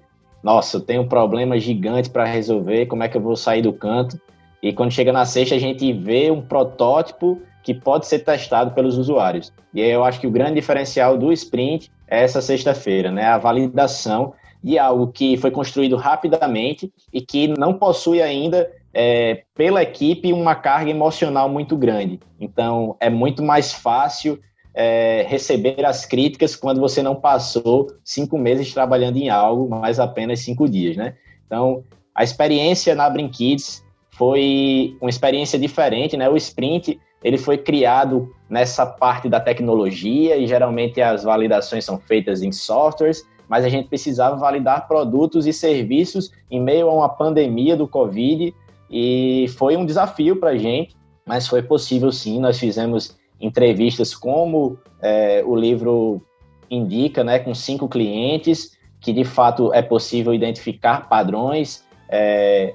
nossa, 0.42 0.76
eu 0.76 0.80
tenho 0.80 1.02
um 1.02 1.08
problema 1.08 1.58
gigante 1.58 2.10
para 2.10 2.24
resolver, 2.24 2.86
como 2.86 3.02
é 3.02 3.08
que 3.08 3.16
eu 3.16 3.20
vou 3.20 3.36
sair 3.36 3.62
do 3.62 3.72
canto? 3.72 4.20
E 4.62 4.72
quando 4.72 4.92
chega 4.92 5.12
na 5.12 5.24
sexta, 5.24 5.54
a 5.54 5.58
gente 5.58 5.92
vê 5.92 6.30
um 6.30 6.40
protótipo 6.40 7.40
que 7.62 7.72
pode 7.72 8.06
ser 8.06 8.20
testado 8.20 8.72
pelos 8.72 8.98
usuários. 8.98 9.52
E 9.72 9.80
eu 9.80 10.04
acho 10.04 10.20
que 10.20 10.26
o 10.26 10.30
grande 10.30 10.54
diferencial 10.54 11.16
do 11.16 11.32
sprint 11.32 11.90
é 12.08 12.22
essa 12.22 12.40
sexta-feira, 12.40 13.10
né? 13.10 13.24
A 13.24 13.38
validação 13.38 14.34
de 14.62 14.78
algo 14.78 15.08
que 15.08 15.36
foi 15.36 15.50
construído 15.50 15.96
rapidamente 15.96 16.92
e 17.12 17.20
que 17.20 17.48
não 17.48 17.74
possui 17.74 18.20
ainda 18.22 18.70
é, 18.94 19.42
pela 19.54 19.82
equipe 19.82 20.32
uma 20.32 20.54
carga 20.54 20.90
emocional 20.90 21.48
muito 21.48 21.76
grande. 21.76 22.20
Então, 22.40 22.96
é 23.00 23.08
muito 23.08 23.42
mais 23.42 23.72
fácil 23.72 24.38
é, 24.74 25.24
receber 25.28 25.84
as 25.84 26.06
críticas 26.06 26.56
quando 26.56 26.80
você 26.80 27.02
não 27.02 27.14
passou 27.14 27.88
cinco 28.04 28.38
meses 28.38 28.72
trabalhando 28.72 29.16
em 29.16 29.28
algo, 29.28 29.68
mas 29.68 30.00
apenas 30.00 30.40
cinco 30.40 30.68
dias, 30.68 30.96
né? 30.96 31.14
Então, 31.46 31.84
a 32.14 32.24
experiência 32.24 32.94
na 32.94 33.08
Brinkids 33.08 33.84
foi 34.10 34.96
uma 35.00 35.10
experiência 35.10 35.58
diferente, 35.58 36.16
né? 36.16 36.28
O 36.28 36.36
sprint 36.36 37.00
ele 37.22 37.38
foi 37.38 37.56
criado 37.56 38.34
nessa 38.50 38.84
parte 38.84 39.28
da 39.28 39.38
tecnologia 39.38 40.36
e 40.36 40.46
geralmente 40.46 41.00
as 41.00 41.22
validações 41.22 41.84
são 41.84 41.98
feitas 41.98 42.42
em 42.42 42.50
softwares 42.50 43.24
mas 43.52 43.66
a 43.66 43.68
gente 43.68 43.86
precisava 43.86 44.34
validar 44.34 44.88
produtos 44.88 45.46
e 45.46 45.52
serviços 45.52 46.30
em 46.50 46.58
meio 46.58 46.88
a 46.88 46.94
uma 46.94 47.08
pandemia 47.10 47.76
do 47.76 47.86
Covid 47.86 48.54
e 48.90 49.44
foi 49.58 49.76
um 49.76 49.84
desafio 49.84 50.36
para 50.36 50.52
a 50.52 50.56
gente, 50.56 50.96
mas 51.26 51.46
foi 51.46 51.62
possível 51.62 52.10
sim. 52.10 52.40
Nós 52.40 52.58
fizemos 52.58 53.14
entrevistas 53.42 54.14
como 54.14 54.78
é, 55.02 55.42
o 55.44 55.56
livro 55.56 56.22
indica, 56.70 57.22
né, 57.22 57.38
com 57.38 57.54
cinco 57.54 57.88
clientes, 57.88 58.78
que 59.00 59.12
de 59.12 59.24
fato 59.24 59.74
é 59.74 59.82
possível 59.82 60.32
identificar 60.32 61.08
padrões, 61.08 61.84
é, 62.08 62.74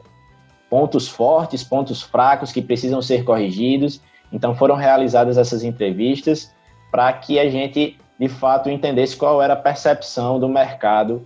pontos 0.69 1.07
fortes, 1.07 1.63
pontos 1.63 2.01
fracos 2.01 2.51
que 2.51 2.61
precisam 2.61 3.01
ser 3.01 3.23
corrigidos. 3.23 4.01
Então 4.31 4.53
foram 4.53 4.75
realizadas 4.75 5.37
essas 5.37 5.63
entrevistas 5.63 6.53
para 6.91 7.11
que 7.13 7.39
a 7.39 7.49
gente 7.49 7.97
de 8.19 8.27
fato 8.27 8.69
entendesse 8.69 9.15
qual 9.15 9.41
era 9.41 9.53
a 9.53 9.57
percepção 9.57 10.39
do 10.39 10.49
mercado 10.49 11.25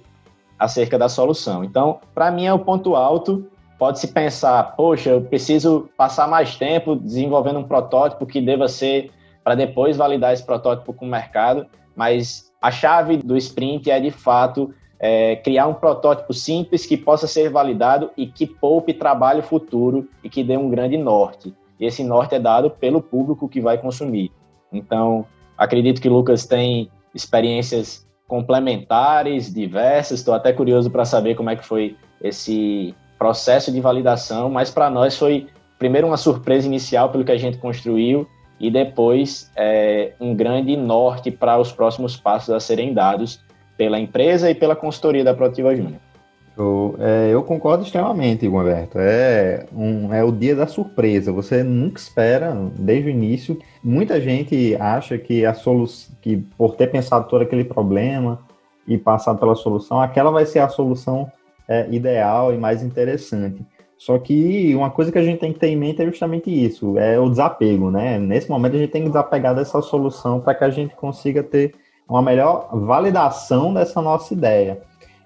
acerca 0.60 0.97
da 0.99 1.10
solução. 1.10 1.63
Então, 1.63 1.99
para 2.13 2.30
mim 2.30 2.45
é 2.45 2.54
o 2.54 2.60
ponto 2.60 2.95
alto. 2.95 3.47
Pode-se 3.80 4.10
pensar, 4.10 4.62
poxa, 4.75 5.10
eu 5.10 5.21
preciso 5.21 5.89
passar 5.97 6.27
mais 6.27 6.56
tempo 6.56 6.95
desenvolvendo 6.95 7.60
um 7.60 7.63
protótipo 7.63 8.27
que 8.27 8.39
deva 8.39 8.67
ser 8.67 9.10
para 9.43 9.56
depois 9.56 9.97
validar 9.97 10.34
esse 10.34 10.45
protótipo 10.45 10.93
com 10.93 11.06
o 11.06 11.10
mercado, 11.10 11.65
mas 11.95 12.51
a 12.62 12.71
chave 12.71 13.17
do 13.17 13.36
sprint 13.38 13.89
é 13.89 13.99
de 13.99 14.12
fato 14.12 14.73
é, 14.99 15.36
criar 15.38 15.67
um 15.67 15.73
protótipo 15.73 16.34
simples 16.34 16.86
que 16.86 16.95
possa 16.95 17.27
ser 17.27 17.49
validado 17.49 18.12
e 18.15 18.27
que 18.27 18.45
poupe 18.45 18.93
trabalho 18.93 19.41
futuro 19.41 20.08
e 20.23 20.30
que 20.30 20.43
dê 20.43 20.58
um 20.58 20.69
grande 20.69 20.97
norte. 20.97 21.54
E 21.80 21.86
esse 21.86 22.04
norte 22.04 22.36
é 22.36 22.39
dado 22.39 22.69
pelo 22.69 23.01
público 23.01 23.49
que 23.49 23.60
vai 23.60 23.77
consumir. 23.77 24.32
Então, 24.71 25.25
Acredito 25.62 26.01
que 26.01 26.10
o 26.10 26.13
Lucas 26.13 26.47
tem 26.47 26.89
experiências 27.13 28.04
complementares, 28.27 29.54
diversas. 29.54 30.17
Estou 30.17 30.34
até 30.34 30.51
curioso 30.51 30.89
para 30.89 31.06
saber 31.06 31.36
como 31.36 31.51
é 31.51 31.56
que 31.56 31.63
foi 31.63 31.95
esse 32.19 32.95
processo 33.19 33.71
de 33.71 33.80
validação, 33.80 34.49
mas 34.49 34.71
para 34.71 34.89
nós 34.89 35.15
foi 35.15 35.45
primeiro 35.77 36.08
uma 36.08 36.17
surpresa 36.17 36.65
inicial 36.65 37.10
pelo 37.10 37.23
que 37.23 37.32
a 37.32 37.38
gente 37.38 37.60
construiu 37.60 38.27
e 38.62 38.69
depois 38.69 39.50
é, 39.56 40.12
um 40.21 40.36
grande 40.36 40.78
norte 40.78 41.32
para 41.32 41.58
os 41.58 41.71
próximos 41.71 42.15
passos 42.15 42.52
a 42.52 42.60
serem 42.60 42.93
dados 42.93 43.41
pela 43.76 44.00
empresa 44.00 44.52
e 44.52 44.56
pela 44.56 44.76
consultoria 44.76 45.24
da 45.24 45.34
Proativa 45.34 45.76
Júnior. 45.76 46.00
Eu, 46.56 46.95
é, 47.00 47.30
eu 47.32 47.41
concordo 47.41 47.84
extremamente, 47.84 48.47
Humberto. 48.47 49.00
É, 49.00 49.65
um, 49.74 50.13
é 50.13 50.24
o 50.24 50.32
dia 50.32 50.56
da 50.56 50.67
surpresa. 50.67 51.32
Você 51.32 51.63
nunca 51.63 52.00
espera, 52.00 52.56
desde 52.78 53.10
o 53.10 53.10
início. 53.10 53.58
Muita 53.84 54.21
gente 54.21 54.76
acha 54.80 55.17
que 55.17 55.43
a 55.43 55.56
solução, 55.56 56.13
que 56.21 56.38
por 56.56 56.76
ter 56.76 56.91
pensado 56.91 57.28
todo 57.28 57.41
aquele 57.41 57.63
problema 57.63 58.39
e 58.88 58.95
passado 58.95 59.39
pela 59.39 59.56
solução, 59.56 60.00
aquela 60.00 60.30
vai 60.30 60.45
ser 60.45 60.60
a 60.60 60.69
solução 60.69 61.32
é, 61.67 61.88
ideal 61.89 62.54
e 62.54 62.58
mais 62.60 62.84
interessante. 62.84 63.65
Só 64.02 64.18
que 64.18 64.74
uma 64.74 64.90
coisa 64.90 65.12
que 65.12 65.20
a 65.20 65.24
gente 65.24 65.38
tem 65.38 65.54
que 65.54 65.60
ter 65.60 65.68
em 65.68 65.76
mente 65.76 66.02
é 66.02 66.06
justamente 66.08 66.50
isso, 66.50 66.98
é 66.98 67.20
o 67.20 67.30
desapego, 67.30 67.92
né? 67.92 68.18
Nesse 68.18 68.50
momento 68.50 68.76
a 68.76 68.80
gente 68.80 68.90
tem 68.90 69.04
que 69.04 69.10
desapegar 69.10 69.54
dessa 69.54 69.80
solução 69.80 70.40
para 70.40 70.56
que 70.56 70.64
a 70.64 70.72
gente 70.72 70.96
consiga 70.96 71.44
ter 71.44 71.76
uma 72.10 72.20
melhor 72.20 72.68
validação 72.74 73.72
dessa 73.72 74.02
nossa 74.02 74.34
ideia. 74.34 74.82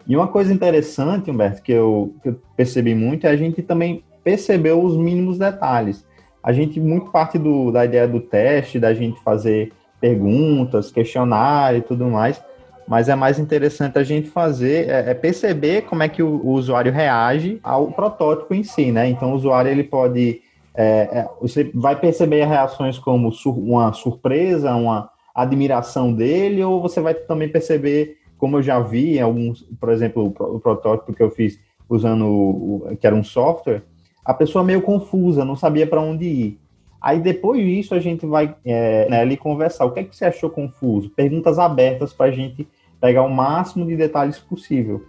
E 0.06 0.14
uma 0.14 0.28
coisa 0.28 0.54
interessante, 0.54 1.32
Humberto, 1.32 1.62
que 1.62 1.72
eu, 1.72 2.16
que 2.22 2.28
eu 2.28 2.42
percebi 2.58 2.94
muito, 2.94 3.26
é 3.26 3.30
a 3.30 3.38
gente 3.38 3.62
também 3.62 4.04
percebeu 4.26 4.84
os 4.84 4.98
mínimos 4.98 5.38
detalhes. 5.38 6.06
A 6.44 6.52
gente, 6.52 6.78
muito 6.78 7.12
parte 7.12 7.40
do, 7.40 7.72
da 7.72 7.86
ideia 7.86 8.06
do 8.06 8.20
teste, 8.20 8.78
da 8.78 8.94
gente 8.94 9.18
fazer 9.24 9.72
perguntas, 10.02 10.92
questionário 10.92 11.78
e 11.78 11.82
tudo 11.82 12.08
mais, 12.08 12.44
mas 12.88 13.10
é 13.10 13.15
mais 13.15 13.39
interessante 13.39 13.98
a 13.98 14.04
gente 14.04 14.30
fazer, 14.30 14.89
é, 14.89 15.12
é 15.12 15.13
perceber 15.13 15.84
como 15.84 16.04
é 16.04 16.10
que 16.10 16.21
o, 16.21 16.28
o, 16.28 16.52
usuário 16.52 16.91
reage 16.91 17.60
ao 17.63 17.91
protótipo 17.91 18.54
em 18.54 18.63
si, 18.63 18.91
né? 18.91 19.10
Então, 19.10 19.32
o 19.32 19.36
usuário, 19.36 19.71
ele 19.71 19.84
pode... 19.84 20.41
É, 20.78 21.19
é, 21.19 21.30
você 21.41 21.71
vai 21.74 21.95
perceber 21.95 22.45
reações 22.45 23.00
como 23.00 23.32
sur, 23.32 23.58
uma 23.58 23.93
surpresa, 23.93 24.76
uma 24.76 25.10
admiração 25.34 26.13
dele, 26.13 26.63
ou 26.63 26.82
você 26.82 27.00
vai 27.02 27.13
também 27.13 27.50
perceber 27.50 28.17
como 28.38 28.58
eu 28.58 28.62
já 28.62 28.80
vi 28.80 29.19
alguns, 29.19 29.62
por 29.80 29.89
exemplo, 29.89 30.34
o, 30.38 30.60
protótipo 30.60 31.13
que 31.13 31.24
eu 31.24 31.32
fiz 31.32 31.60
usando 31.89 32.26
o, 32.26 32.98
que 33.00 33.08
era 33.08 33.15
um 33.15 33.24
software, 33.24 33.84
a 34.24 34.34
pessoa 34.34 34.63
meio 34.63 34.82
confusa, 34.82 35.45
não 35.45 35.56
sabia 35.56 35.88
para 35.88 36.02
onde 36.02 36.26
ir. 36.26 36.60
Aí 37.06 37.20
depois 37.20 37.63
disso 37.63 37.94
a 37.94 38.00
gente 38.00 38.26
vai 38.26 38.56
é, 38.65 39.08
né, 39.08 39.22
ali 39.22 39.38
conversar. 39.38 39.86
O 39.86 39.91
que 39.91 40.00
é 40.00 40.04
que 40.04 40.15
você 40.15 40.26
achou 40.26 40.50
confuso? 40.50 41.12
Perguntas 41.12 41.60
abertas 41.60 42.12
para 42.12 42.26
a 42.26 42.32
gente 42.32 42.68
pegar 43.00 43.22
o 43.22 43.30
máximo 43.30 43.86
de 43.86 43.96
detalhes 43.96 44.39
possível. 44.39 45.06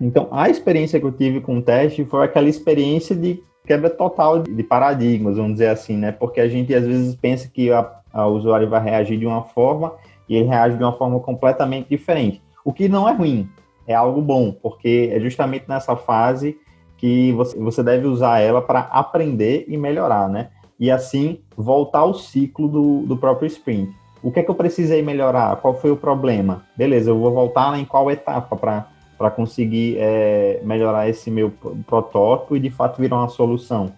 Então, 0.00 0.28
a 0.30 0.48
experiência 0.48 1.00
que 1.00 1.04
eu 1.04 1.10
tive 1.10 1.40
com 1.40 1.58
o 1.58 1.62
teste 1.62 2.04
foi 2.04 2.24
aquela 2.24 2.48
experiência 2.48 3.16
de 3.16 3.42
quebra 3.66 3.90
total 3.90 4.44
de 4.44 4.62
paradigmas, 4.62 5.36
vamos 5.36 5.54
dizer 5.54 5.66
assim, 5.66 5.96
né? 5.96 6.12
Porque 6.12 6.40
a 6.40 6.46
gente 6.46 6.72
às 6.72 6.86
vezes 6.86 7.16
pensa 7.16 7.50
que 7.52 7.72
a 7.72 8.26
usuário 8.28 8.70
vai 8.70 8.80
reagir 8.80 9.18
de 9.18 9.26
uma 9.26 9.42
forma 9.42 9.94
e 10.28 10.36
ele 10.36 10.46
reage 10.46 10.76
de 10.76 10.84
uma 10.84 10.92
forma 10.92 11.18
completamente 11.18 11.88
diferente. 11.88 12.40
O 12.64 12.72
que 12.72 12.86
não 12.86 13.08
é 13.08 13.12
ruim, 13.12 13.48
é 13.84 13.96
algo 13.96 14.22
bom, 14.22 14.52
porque 14.52 15.10
é 15.12 15.18
justamente 15.18 15.64
nessa 15.66 15.96
fase 15.96 16.56
que 16.96 17.32
você, 17.32 17.58
você 17.58 17.82
deve 17.82 18.06
usar 18.06 18.38
ela 18.38 18.62
para 18.62 18.78
aprender 18.78 19.64
e 19.66 19.76
melhorar, 19.76 20.28
né? 20.28 20.50
E 20.78 20.90
assim 20.90 21.40
voltar 21.56 22.00
ao 22.00 22.14
ciclo 22.14 22.68
do, 22.68 23.06
do 23.06 23.16
próprio 23.16 23.46
sprint. 23.46 23.94
O 24.22 24.30
que 24.30 24.40
é 24.40 24.42
que 24.42 24.50
eu 24.50 24.54
precisei 24.54 25.02
melhorar? 25.02 25.56
Qual 25.56 25.78
foi 25.78 25.90
o 25.90 25.96
problema? 25.96 26.64
Beleza, 26.76 27.10
eu 27.10 27.18
vou 27.18 27.32
voltar 27.32 27.78
em 27.78 27.84
qual 27.84 28.10
etapa 28.10 28.56
para 28.56 29.30
conseguir 29.30 29.96
é, 29.98 30.60
melhorar 30.64 31.08
esse 31.08 31.30
meu 31.30 31.52
protótipo 31.86 32.56
e 32.56 32.60
de 32.60 32.70
fato 32.70 33.00
virar 33.00 33.16
uma 33.16 33.28
solução. 33.28 33.92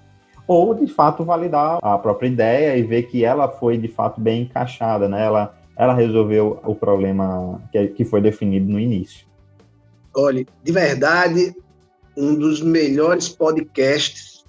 Ou 0.47 0.75
de 0.75 0.87
fato 0.87 1.25
validar 1.25 1.79
a 1.83 1.99
própria 1.99 2.29
ideia 2.29 2.77
e 2.77 2.83
ver 2.83 3.05
que 3.05 3.25
ela 3.25 3.49
foi 3.49 3.77
de 3.77 3.89
fato 3.89 4.21
bem 4.21 4.43
encaixada, 4.43 5.09
né? 5.09 5.25
Ela 5.25 5.59
ela 5.79 5.95
resolveu 5.95 6.59
o 6.65 6.75
problema 6.75 7.63
que, 7.71 7.87
que 7.89 8.05
foi 8.05 8.21
definido 8.21 8.71
no 8.71 8.81
início. 8.81 9.25
Olha, 10.13 10.45
de 10.65 10.73
verdade, 10.73 11.55
um 12.17 12.35
dos 12.35 12.61
melhores 12.61 13.29
podcasts 13.29 14.45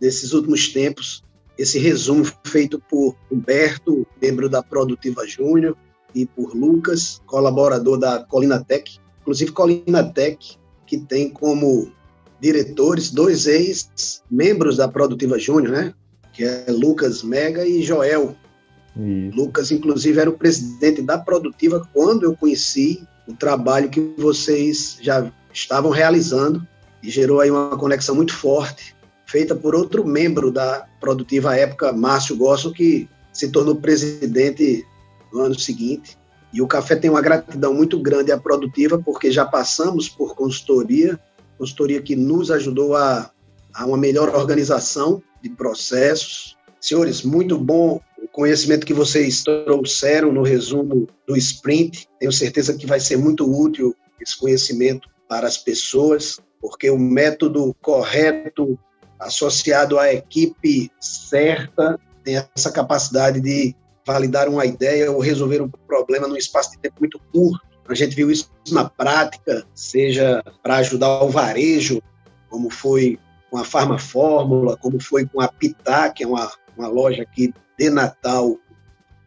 desses 0.00 0.32
últimos 0.32 0.72
tempos. 0.72 1.22
Esse 1.60 1.78
resumo 1.78 2.24
feito 2.42 2.82
por 2.88 3.14
Humberto, 3.30 4.06
membro 4.18 4.48
da 4.48 4.62
Produtiva 4.62 5.26
Júnior, 5.26 5.76
e 6.14 6.24
por 6.24 6.54
Lucas, 6.56 7.20
colaborador 7.26 7.98
da 7.98 8.24
Colina 8.24 8.64
Tech. 8.64 8.98
Inclusive, 9.20 9.52
Colina 9.52 10.02
Tech, 10.02 10.58
que 10.86 10.96
tem 10.96 11.28
como 11.28 11.92
diretores 12.40 13.10
dois 13.10 13.46
ex-membros 13.46 14.78
da 14.78 14.88
Produtiva 14.88 15.38
Júnior, 15.38 15.72
né? 15.72 15.94
Que 16.32 16.44
é 16.44 16.64
Lucas 16.70 17.22
Mega 17.22 17.66
e 17.66 17.82
Joel. 17.82 18.34
Isso. 18.96 19.36
Lucas, 19.36 19.70
inclusive, 19.70 20.18
era 20.18 20.30
o 20.30 20.38
presidente 20.38 21.02
da 21.02 21.18
Produtiva 21.18 21.86
quando 21.92 22.24
eu 22.24 22.34
conheci 22.34 23.06
o 23.28 23.34
trabalho 23.34 23.90
que 23.90 24.14
vocês 24.16 24.96
já 25.02 25.30
estavam 25.52 25.90
realizando 25.90 26.66
e 27.02 27.10
gerou 27.10 27.38
aí 27.38 27.50
uma 27.50 27.76
conexão 27.76 28.14
muito 28.14 28.34
forte, 28.34 28.96
feita 29.30 29.54
por 29.54 29.74
outro 29.74 30.04
membro 30.04 30.50
da 30.50 30.86
Produtiva 31.00 31.56
época, 31.56 31.92
Márcio 31.92 32.36
Gosso, 32.36 32.72
que 32.72 33.08
se 33.32 33.50
tornou 33.50 33.76
presidente 33.76 34.84
no 35.32 35.40
ano 35.40 35.58
seguinte. 35.58 36.18
E 36.52 36.60
o 36.60 36.66
café 36.66 36.96
tem 36.96 37.08
uma 37.08 37.22
gratidão 37.22 37.72
muito 37.72 37.98
grande 38.00 38.32
à 38.32 38.38
Produtiva, 38.38 38.98
porque 38.98 39.30
já 39.30 39.46
passamos 39.46 40.08
por 40.08 40.34
consultoria, 40.34 41.18
consultoria 41.56 42.02
que 42.02 42.16
nos 42.16 42.50
ajudou 42.50 42.96
a, 42.96 43.30
a 43.72 43.86
uma 43.86 43.96
melhor 43.96 44.34
organização 44.34 45.22
de 45.40 45.48
processos. 45.50 46.56
Senhores, 46.80 47.22
muito 47.22 47.56
bom 47.56 48.00
o 48.18 48.28
conhecimento 48.28 48.84
que 48.84 48.92
vocês 48.92 49.44
trouxeram 49.44 50.32
no 50.32 50.42
resumo 50.42 51.06
do 51.26 51.36
sprint. 51.36 52.08
Tenho 52.18 52.32
certeza 52.32 52.74
que 52.74 52.86
vai 52.86 52.98
ser 52.98 53.16
muito 53.16 53.48
útil 53.48 53.94
esse 54.20 54.36
conhecimento 54.36 55.08
para 55.28 55.46
as 55.46 55.56
pessoas 55.56 56.38
porque 56.60 56.90
o 56.90 56.98
método 56.98 57.74
correto, 57.80 58.78
associado 59.20 59.98
à 59.98 60.12
equipe 60.12 60.90
certa, 61.00 61.98
tem 62.24 62.36
essa 62.36 62.72
capacidade 62.72 63.40
de 63.40 63.74
validar 64.06 64.48
uma 64.48 64.66
ideia 64.66 65.10
ou 65.10 65.20
resolver 65.20 65.62
um 65.62 65.68
problema 65.68 66.26
num 66.26 66.36
espaço 66.36 66.72
de 66.72 66.78
tempo 66.78 66.96
muito 67.00 67.20
curto. 67.32 67.60
A 67.88 67.94
gente 67.94 68.14
viu 68.14 68.30
isso 68.30 68.50
na 68.70 68.88
prática, 68.88 69.64
seja 69.74 70.42
para 70.62 70.76
ajudar 70.76 71.22
o 71.22 71.28
varejo, 71.28 72.00
como 72.48 72.70
foi 72.70 73.18
com 73.50 73.58
a 73.58 73.64
Farma 73.64 73.98
Fórmula, 73.98 74.76
como 74.76 75.00
foi 75.00 75.26
com 75.26 75.40
a 75.40 75.48
Pitá, 75.48 76.08
que 76.10 76.22
é 76.22 76.26
uma, 76.26 76.50
uma 76.76 76.86
loja 76.86 77.22
aqui 77.22 77.52
de 77.76 77.90
Natal 77.90 78.56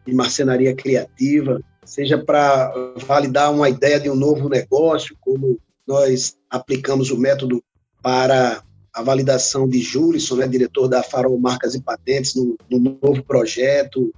de 0.06 0.14
marcenaria 0.14 0.74
criativa, 0.74 1.60
seja 1.84 2.18
para 2.18 2.72
validar 3.06 3.52
uma 3.52 3.68
ideia 3.68 4.00
de 4.00 4.08
um 4.08 4.14
novo 4.14 4.48
negócio, 4.48 5.16
como 5.20 5.58
nós 5.86 6.36
aplicamos 6.50 7.10
o 7.10 7.18
método 7.18 7.62
para 8.02 8.62
a 8.94 9.02
validação 9.02 9.68
de 9.68 9.80
Júlison, 9.80 10.36
né, 10.36 10.46
diretor 10.46 10.86
da 10.86 11.02
Farol 11.02 11.38
Marcas 11.38 11.74
e 11.74 11.82
Patentes, 11.82 12.36
no, 12.36 12.56
no 12.70 12.96
novo 13.02 13.24
projeto. 13.24 14.14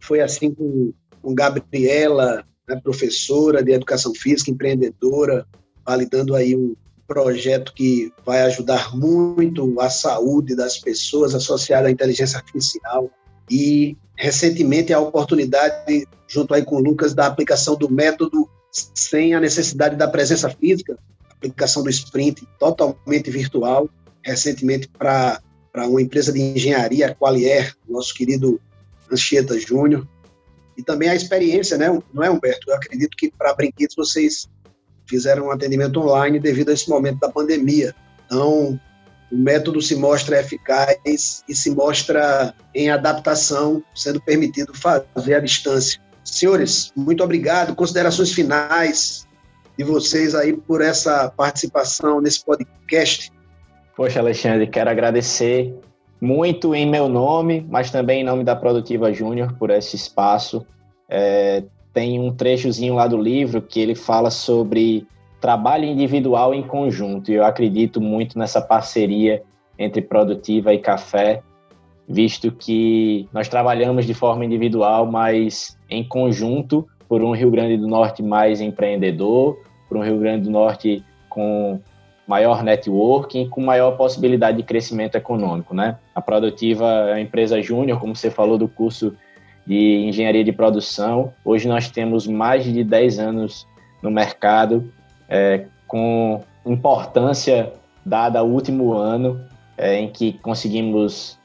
Foi 0.00 0.20
assim 0.20 0.52
com, 0.52 0.92
com 1.22 1.32
Gabriela, 1.32 2.44
né, 2.68 2.80
professora 2.82 3.62
de 3.62 3.72
Educação 3.72 4.12
Física, 4.12 4.50
empreendedora, 4.50 5.46
validando 5.86 6.34
aí 6.34 6.56
um 6.56 6.74
projeto 7.06 7.72
que 7.72 8.12
vai 8.26 8.42
ajudar 8.42 8.96
muito 8.96 9.80
a 9.80 9.88
saúde 9.88 10.56
das 10.56 10.78
pessoas 10.78 11.34
associada 11.34 11.86
à 11.86 11.90
inteligência 11.90 12.38
artificial. 12.38 13.08
E, 13.48 13.96
recentemente, 14.16 14.92
a 14.92 14.98
oportunidade, 14.98 16.08
junto 16.26 16.52
aí 16.52 16.64
com 16.64 16.76
o 16.76 16.82
Lucas, 16.82 17.14
da 17.14 17.26
aplicação 17.26 17.76
do 17.76 17.88
método 17.88 18.48
sem 18.72 19.34
a 19.34 19.40
necessidade 19.40 19.94
da 19.94 20.08
presença 20.08 20.50
física, 20.50 20.98
aplicação 21.44 21.82
do 21.82 21.90
sprint 21.90 22.46
totalmente 22.58 23.30
virtual, 23.30 23.88
recentemente 24.22 24.88
para 24.88 25.40
uma 25.76 26.00
empresa 26.00 26.32
de 26.32 26.40
engenharia, 26.40 27.08
a 27.08 27.14
Qualier, 27.14 27.74
nosso 27.88 28.14
querido 28.14 28.60
Anchieta 29.12 29.58
Júnior, 29.58 30.06
e 30.76 30.82
também 30.82 31.08
a 31.08 31.14
experiência, 31.14 31.76
né? 31.76 31.86
não 32.12 32.24
é, 32.24 32.30
Humberto? 32.30 32.68
Eu 32.68 32.74
acredito 32.74 33.16
que 33.16 33.30
para 33.30 33.54
brinquedos 33.54 33.94
vocês 33.94 34.48
fizeram 35.06 35.46
um 35.46 35.50
atendimento 35.50 36.00
online 36.00 36.40
devido 36.40 36.70
a 36.70 36.72
esse 36.72 36.88
momento 36.88 37.20
da 37.20 37.28
pandemia. 37.28 37.94
Então, 38.26 38.80
o 39.30 39.36
método 39.36 39.80
se 39.80 39.94
mostra 39.94 40.40
eficaz 40.40 41.44
e 41.48 41.54
se 41.54 41.70
mostra 41.70 42.54
em 42.74 42.90
adaptação, 42.90 43.82
sendo 43.94 44.20
permitido 44.20 44.72
fazer 44.74 45.34
à 45.34 45.40
distância. 45.40 46.00
Senhores, 46.24 46.90
muito 46.96 47.22
obrigado. 47.22 47.74
Considerações 47.74 48.32
finais 48.32 49.23
de 49.76 49.84
vocês 49.84 50.34
aí 50.34 50.52
por 50.56 50.80
essa 50.80 51.32
participação 51.36 52.20
nesse 52.20 52.44
podcast. 52.44 53.32
Poxa, 53.96 54.20
Alexandre, 54.20 54.66
quero 54.66 54.90
agradecer 54.90 55.74
muito 56.20 56.74
em 56.74 56.88
meu 56.88 57.08
nome, 57.08 57.66
mas 57.68 57.90
também 57.90 58.22
em 58.22 58.24
nome 58.24 58.44
da 58.44 58.56
Produtiva 58.56 59.12
Júnior 59.12 59.54
por 59.58 59.70
esse 59.70 59.96
espaço. 59.96 60.64
É, 61.08 61.64
tem 61.92 62.18
um 62.18 62.34
trechozinho 62.34 62.94
lá 62.94 63.06
do 63.06 63.16
livro 63.16 63.62
que 63.62 63.80
ele 63.80 63.94
fala 63.94 64.30
sobre 64.30 65.06
trabalho 65.40 65.84
individual 65.84 66.54
em 66.54 66.62
conjunto, 66.62 67.30
e 67.30 67.34
eu 67.34 67.44
acredito 67.44 68.00
muito 68.00 68.38
nessa 68.38 68.62
parceria 68.62 69.42
entre 69.78 70.00
Produtiva 70.00 70.72
e 70.72 70.78
Café, 70.78 71.42
visto 72.08 72.50
que 72.50 73.28
nós 73.32 73.48
trabalhamos 73.48 74.06
de 74.06 74.14
forma 74.14 74.44
individual, 74.44 75.06
mas 75.06 75.78
em 75.88 76.02
conjunto 76.02 76.86
por 77.08 77.22
um 77.22 77.32
Rio 77.32 77.50
Grande 77.50 77.76
do 77.76 77.86
Norte 77.86 78.22
mais 78.22 78.60
empreendedor, 78.60 79.58
por 79.88 79.98
um 79.98 80.02
Rio 80.02 80.18
Grande 80.18 80.44
do 80.44 80.50
Norte 80.50 81.04
com 81.28 81.80
maior 82.26 82.62
networking, 82.62 83.48
com 83.48 83.60
maior 83.60 83.92
possibilidade 83.96 84.56
de 84.56 84.62
crescimento 84.62 85.14
econômico, 85.16 85.74
né? 85.74 85.98
A 86.14 86.20
Produtiva 86.20 86.86
é 86.86 87.12
uma 87.12 87.20
empresa 87.20 87.60
júnior, 87.60 88.00
como 88.00 88.16
você 88.16 88.30
falou 88.30 88.56
do 88.56 88.66
curso 88.66 89.14
de 89.66 90.06
engenharia 90.06 90.44
de 90.44 90.52
produção. 90.52 91.32
Hoje 91.44 91.68
nós 91.68 91.90
temos 91.90 92.26
mais 92.26 92.64
de 92.64 92.82
10 92.82 93.18
anos 93.18 93.66
no 94.02 94.10
mercado, 94.10 94.90
é, 95.28 95.66
com 95.86 96.42
importância 96.64 97.72
dada 98.04 98.38
ao 98.38 98.48
último 98.48 98.92
ano, 98.92 99.40
é, 99.76 99.98
em 99.98 100.08
que 100.08 100.34
conseguimos 100.34 101.38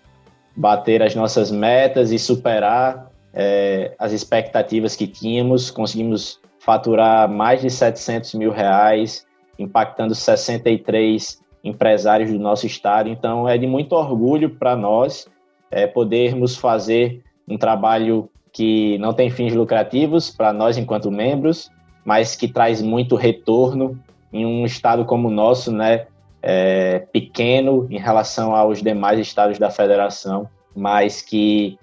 bater 0.56 1.02
as 1.02 1.16
nossas 1.16 1.52
metas 1.52 2.12
e 2.12 2.20
superar 2.20 3.09
é, 3.34 3.94
as 3.98 4.12
expectativas 4.12 4.96
que 4.96 5.08
tínhamos. 5.08 5.72
Conseguimos 5.72 6.40
faturar 6.60 7.30
mais 7.30 7.62
de 7.62 7.70
700 7.70 8.34
mil 8.36 8.52
reais, 8.52 9.26
impactando 9.58 10.14
63 10.14 11.40
empresários 11.64 12.32
do 12.32 12.40
nosso 12.40 12.66
estado. 12.66 13.10
Então, 13.10 13.48
é 13.48 13.58
de 13.58 13.68
muito 13.68 13.94
orgulho 13.94 14.52
para 14.52 14.76
nós 14.76 15.28
é, 15.72 15.86
podermos 15.88 16.56
fazer 16.56 17.24
um 17.48 17.58
trabalho 17.58 18.30
que 18.52 18.98
não 18.98 19.14
tem 19.14 19.30
fins 19.30 19.54
lucrativos 19.54 20.30
para 20.30 20.52
nós 20.52 20.78
enquanto 20.78 21.12
membros, 21.12 21.70
mas 22.04 22.36
que 22.36 22.48
traz 22.48 22.82
muito 22.82 23.16
retorno 23.16 24.00
em 24.32 24.46
um 24.46 24.66
estado 24.66 25.06
como 25.06 25.28
o 25.28 25.32
nosso, 25.32 25.72
né, 25.72 26.08
é, 26.42 27.00
pequeno 27.12 27.88
em 27.90 28.00
relação 28.00 28.56
aos 28.56 28.82
demais 28.82 29.20
estados 29.20 29.60
da 29.60 29.70
federação, 29.70 30.48
mas 30.76 31.22
que 31.22 31.78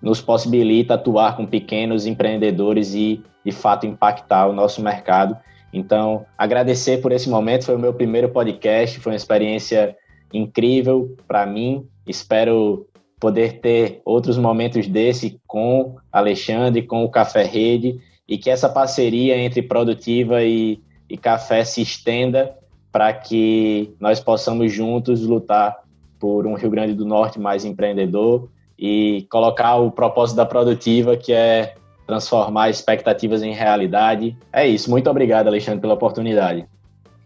nos 0.00 0.20
possibilita 0.20 0.94
atuar 0.94 1.36
com 1.36 1.46
pequenos 1.46 2.06
empreendedores 2.06 2.94
e, 2.94 3.22
de 3.44 3.52
fato, 3.52 3.86
impactar 3.86 4.46
o 4.46 4.52
nosso 4.52 4.82
mercado. 4.82 5.36
Então, 5.72 6.24
agradecer 6.36 6.98
por 6.98 7.12
esse 7.12 7.28
momento, 7.28 7.64
foi 7.64 7.74
o 7.74 7.78
meu 7.78 7.92
primeiro 7.92 8.28
podcast, 8.28 9.00
foi 9.00 9.12
uma 9.12 9.16
experiência 9.16 9.96
incrível 10.32 11.16
para 11.26 11.44
mim. 11.44 11.86
Espero 12.06 12.86
poder 13.20 13.60
ter 13.60 14.00
outros 14.04 14.38
momentos 14.38 14.86
desse 14.86 15.40
com 15.46 15.96
Alexandre, 16.12 16.82
com 16.82 17.04
o 17.04 17.10
Café 17.10 17.42
Rede, 17.42 18.00
e 18.26 18.38
que 18.38 18.50
essa 18.50 18.68
parceria 18.68 19.36
entre 19.36 19.62
Produtiva 19.62 20.42
e, 20.44 20.80
e 21.08 21.16
Café 21.16 21.64
se 21.64 21.82
estenda 21.82 22.56
para 22.92 23.12
que 23.12 23.92
nós 24.00 24.20
possamos 24.20 24.72
juntos 24.72 25.22
lutar 25.22 25.76
por 26.18 26.46
um 26.46 26.54
Rio 26.54 26.70
Grande 26.70 26.94
do 26.94 27.04
Norte 27.04 27.38
mais 27.38 27.64
empreendedor 27.64 28.48
e 28.78 29.26
colocar 29.30 29.76
o 29.76 29.90
propósito 29.90 30.36
da 30.36 30.46
Produtiva, 30.46 31.16
que 31.16 31.32
é 31.32 31.74
transformar 32.06 32.70
expectativas 32.70 33.42
em 33.42 33.52
realidade. 33.52 34.36
É 34.52 34.66
isso. 34.66 34.88
Muito 34.88 35.10
obrigado, 35.10 35.48
Alexandre, 35.48 35.80
pela 35.80 35.94
oportunidade. 35.94 36.66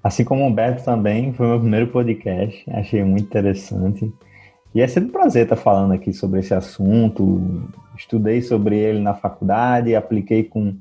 Assim 0.03 0.25
como 0.25 0.43
o 0.43 0.47
Humberto 0.47 0.85
também, 0.85 1.33
foi 1.33 1.47
meu 1.47 1.61
primeiro 1.61 1.87
podcast, 1.87 2.65
achei 2.73 3.05
muito 3.05 3.25
interessante. 3.25 4.13
E 4.75 4.81
é 4.81 4.87
sempre 4.89 5.11
um 5.11 5.13
prazer 5.13 5.45
estar 5.45 5.55
falando 5.55 5.93
aqui 5.93 6.13
sobre 6.13 6.41
esse 6.41 6.53
assunto. 6.53 7.63
Estudei 7.97 8.43
sobre 8.43 8.77
ele 8.77 8.99
na 8.99 9.15
faculdade, 9.15 9.95
apliquei 9.95 10.43
com 10.43 10.75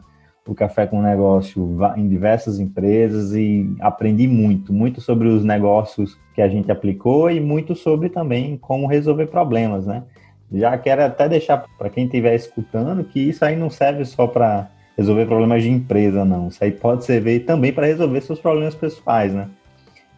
o 0.48 0.56
Café 0.56 0.88
com 0.88 1.02
Negócio 1.02 1.78
em 1.96 2.08
diversas 2.08 2.60
empresas 2.60 3.34
e 3.34 3.74
aprendi 3.80 4.28
muito, 4.28 4.74
muito 4.74 5.00
sobre 5.00 5.28
os 5.28 5.44
negócios 5.44 6.18
que 6.34 6.42
a 6.42 6.48
gente 6.48 6.72
aplicou 6.72 7.30
e 7.30 7.40
muito 7.40 7.76
sobre 7.76 8.10
também 8.10 8.58
como 8.58 8.88
resolver 8.88 9.28
problemas, 9.28 9.86
né? 9.86 10.04
Já 10.52 10.78
quero 10.78 11.04
até 11.04 11.30
deixar 11.30 11.66
para 11.78 11.90
quem 11.90 12.06
estiver 12.06 12.36
escutando 12.36 13.04
que 13.04 13.20
isso 13.20 13.46
aí 13.46 13.56
não 13.56 13.70
serve 13.70 14.04
só 14.04 14.28
para 14.28 14.70
resolver 14.98 15.26
problemas 15.26 15.64
de 15.64 15.70
empresa, 15.70 16.26
não. 16.26 16.50
Isso 16.50 16.64
aí 16.64 16.72
pode 16.72 17.06
servir 17.06 17.46
também 17.46 17.72
para 17.72 17.88
resolver 17.88 18.22
seus 18.22 18.40
problemas 18.40 18.76
pessoais, 18.76 19.34
né? 19.34 19.48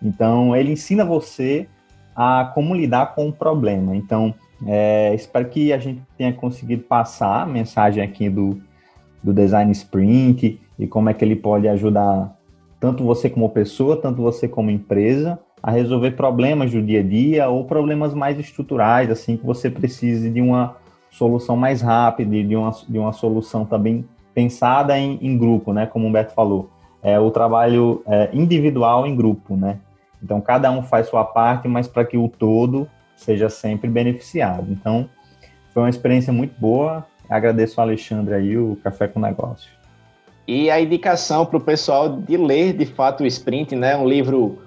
Então, 0.02 0.56
ele 0.56 0.72
ensina 0.72 1.06
você 1.06 1.67
a 2.15 2.52
como 2.54 2.76
lidar 2.76 3.13
com 3.15 3.30
o 3.30 3.34
problema. 3.34 3.96
Então, 3.96 4.34
é, 4.65 5.13
espero 5.13 5.48
que 5.50 5.72
a 5.72 5.78
gente 5.78 6.02
tenha 6.17 6.34
conseguido 6.34 6.84
passar 6.84 7.43
a 7.43 7.46
mensagem 7.46 8.04
aqui 8.04 8.30
do, 8.30 8.62
do 9.22 9.34
Design 9.34 9.72
Sprint 9.72 10.60
e 10.78 10.88
como 10.88 11.10
é 11.10 11.13
que 11.13 11.24
ele 11.24 11.36
pode 11.36 11.67
ajudar 11.67 12.36
tanto 12.80 13.04
você 13.04 13.30
como 13.30 13.50
pessoa, 13.50 13.96
tanto 13.96 14.22
você 14.22 14.48
como 14.48 14.69
empresa, 14.69 15.39
a 15.63 15.71
resolver 15.71 16.12
problemas 16.12 16.71
do 16.71 16.82
dia 16.82 16.99
a 16.99 17.04
dia 17.04 17.47
ou 17.47 17.63
problemas 17.63 18.13
mais 18.13 18.38
estruturais, 18.38 19.10
assim, 19.10 19.38
que 19.38 19.45
você 19.45 19.69
precise 19.69 20.30
de 20.30 20.41
uma 20.41 20.76
solução 21.10 21.56
mais 21.56 21.82
rápida, 21.82 22.43
de 22.43 22.54
uma, 22.54 22.71
de 22.89 22.99
uma 22.99 23.13
solução 23.13 23.63
também 23.63 24.04
pensada 24.36 24.99
em, 24.99 25.17
em 25.21 25.38
grupo, 25.38 25.71
né? 25.71 25.86
Como 25.86 26.06
o 26.06 26.10
Humberto 26.10 26.34
falou. 26.34 26.69
É 27.02 27.17
o 27.17 27.32
trabalho 27.32 28.04
é, 28.06 28.30
individual 28.34 29.08
em 29.08 29.15
grupo, 29.15 29.56
né? 29.56 29.80
Então, 30.21 30.41
cada 30.41 30.69
um 30.69 30.84
faz 30.84 31.08
sua 31.08 31.23
parte, 31.23 31.67
mas 31.67 31.88
para 31.88 32.04
que 32.04 32.17
o 32.17 32.28
todo 32.28 32.88
seja 33.15 33.49
sempre 33.49 33.89
beneficiado. 33.89 34.69
Então, 34.69 35.10
foi 35.73 35.84
uma 35.84 35.89
experiência 35.89 36.34
muito 36.34 36.60
boa. 36.60 37.06
Agradeço 37.30 37.80
ao 37.80 37.88
Alexandre 37.88 38.34
aí, 38.34 38.58
o 38.58 38.78
Café 38.84 39.08
com 39.08 39.19
Negócio. 39.19 39.69
E 40.48 40.70
a 40.70 40.80
indicação 40.80 41.46
para 41.46 41.58
o 41.58 41.62
pessoal 41.62 42.10
de 42.10 42.36
ler, 42.36 42.74
de 42.74 42.86
fato, 42.86 43.24
o 43.24 43.28
Sprint, 43.28 43.76
né? 43.76 43.96
Um 43.96 44.08
livro 44.08 44.60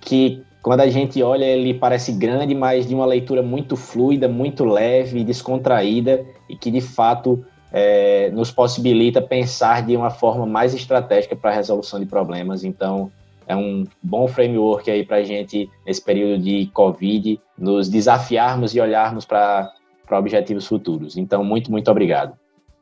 que, 0.00 0.42
quando 0.62 0.80
a 0.80 0.88
gente 0.88 1.22
olha, 1.22 1.44
ele 1.44 1.74
parece 1.74 2.12
grande, 2.12 2.54
mas 2.54 2.86
de 2.86 2.94
uma 2.94 3.04
leitura 3.04 3.42
muito 3.42 3.76
fluida, 3.76 4.26
muito 4.28 4.64
leve, 4.64 5.22
descontraída 5.22 6.24
e 6.48 6.56
que, 6.56 6.70
de 6.70 6.80
fato, 6.80 7.44
é, 7.70 8.30
nos 8.30 8.50
possibilita 8.50 9.20
pensar 9.20 9.84
de 9.84 9.94
uma 9.94 10.10
forma 10.10 10.46
mais 10.46 10.72
estratégica 10.72 11.36
para 11.36 11.50
a 11.50 11.54
resolução 11.54 12.00
de 12.00 12.06
problemas. 12.06 12.64
Então, 12.64 13.12
é 13.46 13.54
um 13.54 13.86
bom 14.02 14.26
framework 14.26 14.90
aí 14.90 15.04
para 15.04 15.18
a 15.18 15.22
gente, 15.22 15.68
nesse 15.86 16.00
período 16.00 16.42
de 16.42 16.70
Covid, 16.72 17.38
nos 17.58 17.90
desafiarmos 17.90 18.74
e 18.74 18.80
olharmos 18.80 19.26
para 19.26 19.70
objetivos 20.12 20.66
futuros. 20.66 21.18
Então, 21.18 21.44
muito, 21.44 21.70
muito 21.70 21.90
obrigado. 21.90 22.32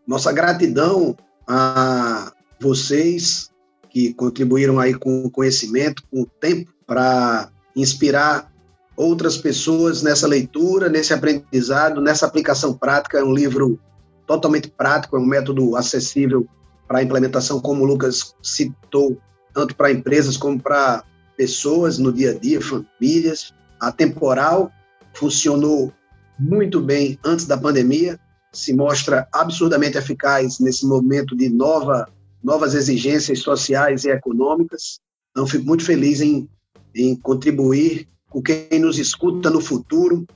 Nossa 0.07 0.33
gratidão 0.33 1.17
a 1.47 2.33
vocês 2.61 3.51
que 3.91 4.15
contribuíram 4.15 4.81
aí 4.81 4.95
com 4.95 5.25
o 5.25 5.31
conhecimento, 5.31 6.03
com 6.11 6.23
o 6.23 6.27
tempo, 6.27 6.73
para 6.87 7.51
inspirar 7.77 8.51
outras 8.97 9.37
pessoas 9.37 10.03
nessa 10.03 10.27
leitura, 10.27 10.89
nesse 10.89 11.13
aprendizado, 11.13 12.01
nessa 12.01 12.27
aplicação 12.27 12.75
prática. 12.75 13.19
É 13.19 13.25
um 13.25 13.35
livro 13.35 13.79
totalmente 14.27 14.71
prático, 14.71 15.17
é 15.17 15.21
um 15.21 15.27
método 15.27 15.77
acessível 15.77 16.47
para 16.89 16.99
a 16.99 17.03
implementação, 17.03 17.61
como 17.61 17.83
o 17.83 17.87
Lucas 17.87 18.35
citou, 18.43 19.19
tanto 19.53 19.75
para 19.75 19.93
empresas 19.93 20.37
como 20.37 20.61
para 20.61 21.05
pessoas 21.37 21.99
no 21.99 22.13
dia 22.13 22.31
a 22.31 22.39
dia, 22.39 22.61
famílias. 22.61 23.53
A 23.81 23.91
temporal 23.91 24.71
funcionou 25.15 25.93
muito 26.39 26.81
bem 26.81 27.19
antes 27.25 27.47
da 27.47 27.57
pandemia, 27.57 28.19
se 28.53 28.73
mostra 28.75 29.27
absurdamente 29.33 29.97
eficaz 29.97 30.59
nesse 30.59 30.87
momento 30.87 31.35
de 31.35 31.49
nova, 31.49 32.07
novas 32.43 32.75
exigências 32.75 33.41
sociais 33.41 34.05
e 34.05 34.11
econômicas. 34.11 35.01
Então, 35.31 35.47
fico 35.47 35.65
muito 35.65 35.85
feliz 35.85 36.21
em, 36.21 36.49
em 36.95 37.17
contribuir 37.17 38.09
com 38.29 38.43
quem 38.43 38.79
nos 38.79 38.99
escuta 38.99 39.51
no 39.51 39.61
futuro, 39.61 40.27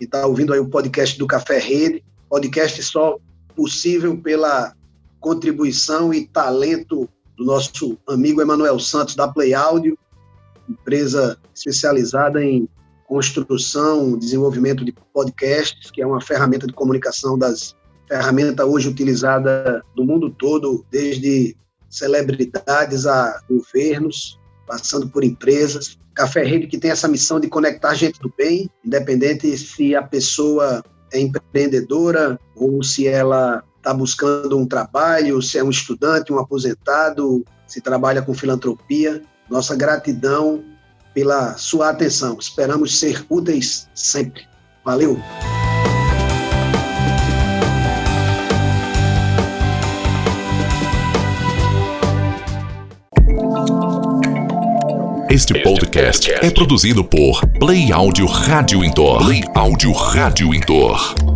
e 0.00 0.04
está 0.04 0.26
ouvindo 0.26 0.52
aí 0.52 0.58
o 0.58 0.68
podcast 0.68 1.18
do 1.18 1.26
Café 1.26 1.58
Rede, 1.58 2.02
podcast 2.28 2.82
só 2.82 3.18
possível 3.54 4.16
pela 4.16 4.74
contribuição 5.20 6.12
e 6.12 6.26
talento 6.26 7.08
do 7.36 7.44
nosso 7.44 7.98
amigo 8.08 8.40
Emanuel 8.40 8.78
Santos, 8.78 9.14
da 9.14 9.28
Play 9.28 9.54
Audio, 9.54 9.96
empresa 10.68 11.38
especializada 11.54 12.42
em 12.42 12.68
construção, 13.12 14.18
desenvolvimento 14.18 14.82
de 14.82 14.94
podcasts, 15.12 15.90
que 15.90 16.00
é 16.00 16.06
uma 16.06 16.18
ferramenta 16.18 16.66
de 16.66 16.72
comunicação 16.72 17.36
das 17.36 17.76
ferramenta 18.08 18.64
hoje 18.64 18.88
utilizada 18.88 19.82
no 19.94 20.02
mundo 20.02 20.30
todo, 20.30 20.82
desde 20.90 21.54
celebridades 21.90 23.06
a 23.06 23.38
governos, 23.50 24.40
passando 24.66 25.10
por 25.10 25.22
empresas. 25.24 25.98
Café 26.14 26.42
Rede 26.42 26.66
que 26.66 26.78
tem 26.78 26.90
essa 26.90 27.06
missão 27.06 27.38
de 27.38 27.48
conectar 27.48 27.94
gente 27.94 28.18
do 28.18 28.32
bem, 28.36 28.70
independente 28.82 29.58
se 29.58 29.94
a 29.94 30.02
pessoa 30.02 30.82
é 31.12 31.20
empreendedora 31.20 32.40
ou 32.56 32.82
se 32.82 33.06
ela 33.06 33.62
está 33.76 33.92
buscando 33.92 34.56
um 34.56 34.66
trabalho, 34.66 35.42
se 35.42 35.58
é 35.58 35.62
um 35.62 35.70
estudante, 35.70 36.32
um 36.32 36.38
aposentado, 36.38 37.44
se 37.66 37.82
trabalha 37.82 38.22
com 38.22 38.32
filantropia. 38.32 39.22
Nossa 39.50 39.76
gratidão 39.76 40.71
pela 41.14 41.56
sua 41.56 41.90
atenção. 41.90 42.36
Esperamos 42.38 42.98
ser 42.98 43.24
úteis 43.28 43.88
sempre. 43.94 44.46
Valeu! 44.84 45.18
Este 55.30 55.62
podcast 55.62 56.30
é 56.30 56.50
produzido 56.50 57.02
por 57.02 57.40
Play 57.58 57.90
Áudio 57.90 58.26
Rádio 58.26 58.84
Intor. 58.84 59.24
Play 59.24 59.42
Áudio 59.54 59.92
Rádio 59.92 60.52
Intor. 60.54 61.31